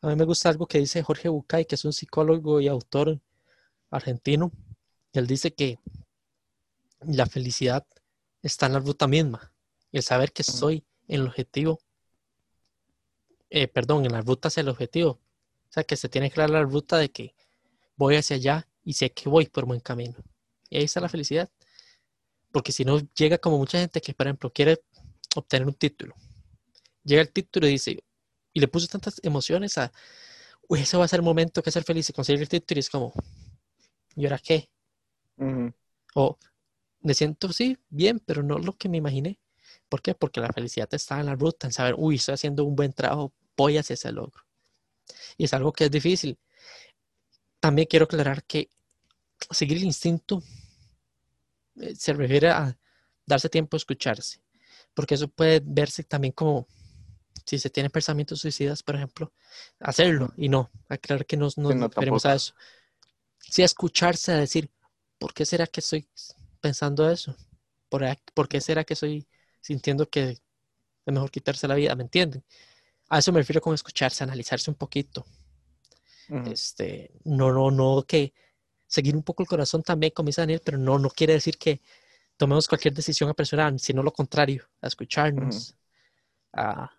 [0.00, 3.20] A mí me gusta algo que dice Jorge Bucay, que es un psicólogo y autor
[3.90, 4.50] argentino.
[5.12, 5.78] Él dice que
[7.00, 7.86] la felicidad
[8.42, 9.52] está en la ruta misma.
[9.92, 11.80] El saber que estoy en el objetivo,
[13.50, 15.10] eh, perdón, en la ruta hacia el objetivo.
[15.10, 17.34] O sea, que se tiene clara la ruta de que
[18.02, 20.16] voy hacia allá y sé que voy por buen camino.
[20.68, 21.50] Y ahí está la felicidad.
[22.50, 24.82] Porque si no llega como mucha gente que, por ejemplo, quiere
[25.36, 26.14] obtener un título.
[27.04, 28.04] Llega el título y dice,
[28.52, 29.92] y le puso tantas emociones a,
[30.68, 32.80] uy, ese va a ser el momento que ser feliz y conseguir el título y
[32.80, 33.12] es como,
[34.16, 34.68] ¿y ahora qué?
[36.14, 36.38] O,
[37.00, 39.38] me siento, sí, bien, pero no lo que me imaginé.
[39.88, 40.14] ¿Por qué?
[40.14, 43.32] Porque la felicidad está en la ruta, en saber, uy, estoy haciendo un buen trabajo,
[43.56, 44.42] voy hacia ese logro.
[45.36, 46.38] Y es algo que es difícil.
[47.62, 48.70] También quiero aclarar que
[49.52, 50.42] seguir el instinto
[51.76, 52.76] eh, se refiere a
[53.24, 54.40] darse tiempo a escucharse.
[54.94, 56.66] porque eso puede verse también como
[57.46, 59.32] si se tienen pensamientos suicidas, por ejemplo,
[59.78, 62.52] hacerlo y no, aclarar que no nos referimos a eso.
[63.38, 64.68] Sí, escucharse a decir,
[65.18, 66.08] ¿por qué será que estoy
[66.60, 67.36] pensando eso?
[67.88, 68.02] ¿Por,
[68.34, 69.28] ¿Por qué será que estoy
[69.60, 70.42] sintiendo que es
[71.06, 71.94] mejor quitarse la vida?
[71.94, 72.44] ¿Me entienden?
[73.08, 75.24] A eso me refiero con escucharse, analizarse un poquito.
[76.46, 78.32] Este, no, no, no, que
[78.86, 81.80] seguir un poco el corazón también, como dice Daniel, pero no, no quiere decir que
[82.36, 85.76] tomemos cualquier decisión apresurada, sino lo contrario, a escucharnos,
[86.52, 86.90] a,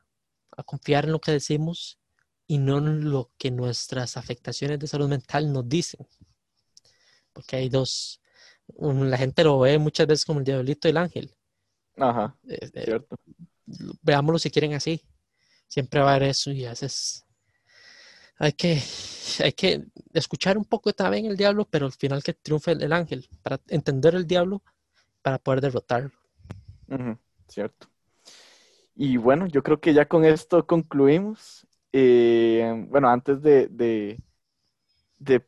[0.52, 2.00] a confiar en lo que decimos
[2.48, 6.06] y no en lo que nuestras afectaciones de salud mental nos dicen.
[7.32, 8.22] Porque hay dos,
[8.78, 11.36] la gente lo ve muchas veces como el diablito y el ángel.
[11.98, 13.16] Ajá, eh, eh, cierto.
[14.02, 15.02] Veámoslo si quieren así.
[15.68, 17.26] Siempre va a haber eso y a veces
[18.44, 18.82] hay que,
[19.42, 23.30] hay que escuchar un poco también el diablo, pero al final que triunfe el, ángel,
[23.42, 24.62] para entender el diablo,
[25.22, 26.12] para poder derrotarlo.
[27.48, 27.88] cierto.
[28.96, 31.66] Y bueno, yo creo que ya con esto concluimos.
[31.94, 34.20] Eh, bueno, antes de, de,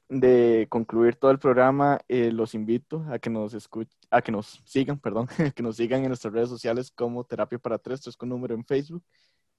[0.08, 4.62] de, concluir todo el programa, eh, los invito a que nos escuchen, a que nos
[4.64, 8.30] sigan, perdón, que nos sigan en nuestras redes sociales como Terapia para Tres, tres con
[8.30, 9.04] número en Facebook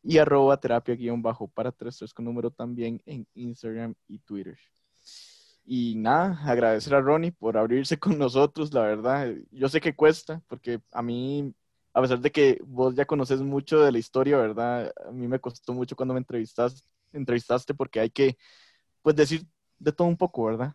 [0.06, 4.58] y arroba terapia guion bajo para tres, tres con número también en Instagram y Twitter.
[5.64, 9.34] Y nada, agradecer a Ronnie por abrirse con nosotros, la verdad.
[9.50, 11.52] Yo sé que cuesta, porque a mí
[11.96, 14.92] a pesar de que vos ya conoces mucho de la historia, ¿verdad?
[15.08, 16.82] A mí me costó mucho cuando me entrevistaste,
[17.14, 18.36] entrevistaste porque hay que,
[19.00, 19.46] pues, decir
[19.78, 20.74] de todo un poco, ¿verdad?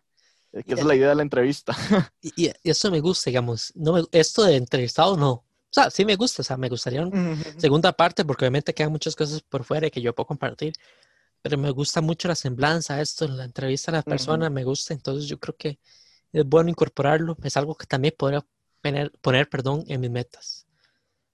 [0.52, 1.76] Eh, que esa es la idea de la entrevista.
[2.22, 3.72] Y, eso me gusta, digamos.
[3.76, 5.44] No esto de entrevistado, no.
[5.72, 8.92] O sea, sí me gusta, o sea, me gustaría una segunda parte porque obviamente quedan
[8.92, 10.74] muchas cosas por fuera que yo puedo compartir,
[11.40, 15.28] pero me gusta mucho la semblanza, esto, la entrevista a la persona, me gusta, entonces
[15.28, 15.78] yo creo que
[16.32, 18.44] es bueno incorporarlo, es algo que también podría
[18.82, 20.66] poner, poner perdón, en mis metas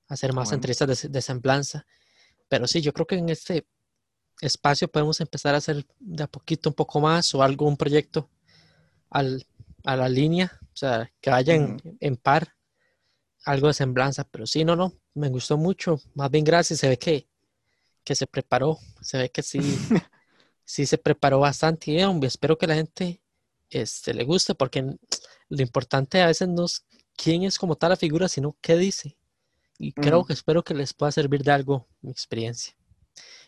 [0.08, 1.86] hacer más entrevistas de, de, semblanza.
[2.48, 3.66] Pero sí, yo creo que en este
[4.40, 8.30] espacio podemos empezar a hacer de a poquito un poco más o algún proyecto
[9.10, 9.46] al,
[9.84, 12.54] a la línea, o sea, que vayan en, par,
[13.48, 14.24] algo de semblanza.
[14.24, 16.00] Pero sí, no, no, me gustó mucho.
[16.14, 16.80] Más bien, gracias.
[16.80, 17.26] Se ve que,
[18.04, 19.60] que se preparó, se ve que sí,
[20.64, 21.90] sí se preparó bastante.
[21.90, 23.20] Y hombre, espero que la gente
[23.70, 26.86] este, le guste, porque lo importante a veces no es
[27.16, 29.16] quién es como tal la figura, sino qué dice.
[29.78, 32.74] Y creo que espero que les pueda servir de algo mi experiencia.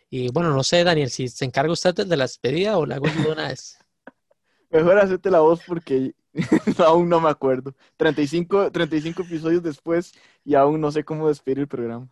[0.09, 3.07] Y bueno, no sé, Daniel, si se encarga usted de la despedida o la hago
[3.07, 3.78] de una vez.
[4.70, 6.14] Mejor hacerte la voz porque
[6.78, 7.74] aún no me acuerdo.
[7.96, 10.12] 35, 35 episodios después
[10.44, 12.08] y aún no sé cómo despedir el programa.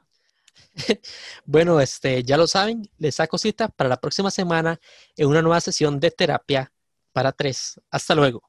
[1.44, 4.80] bueno, este, ya lo saben, les saco cita para la próxima semana
[5.16, 6.72] en una nueva sesión de terapia
[7.12, 7.80] para tres.
[7.90, 8.42] Hasta luego.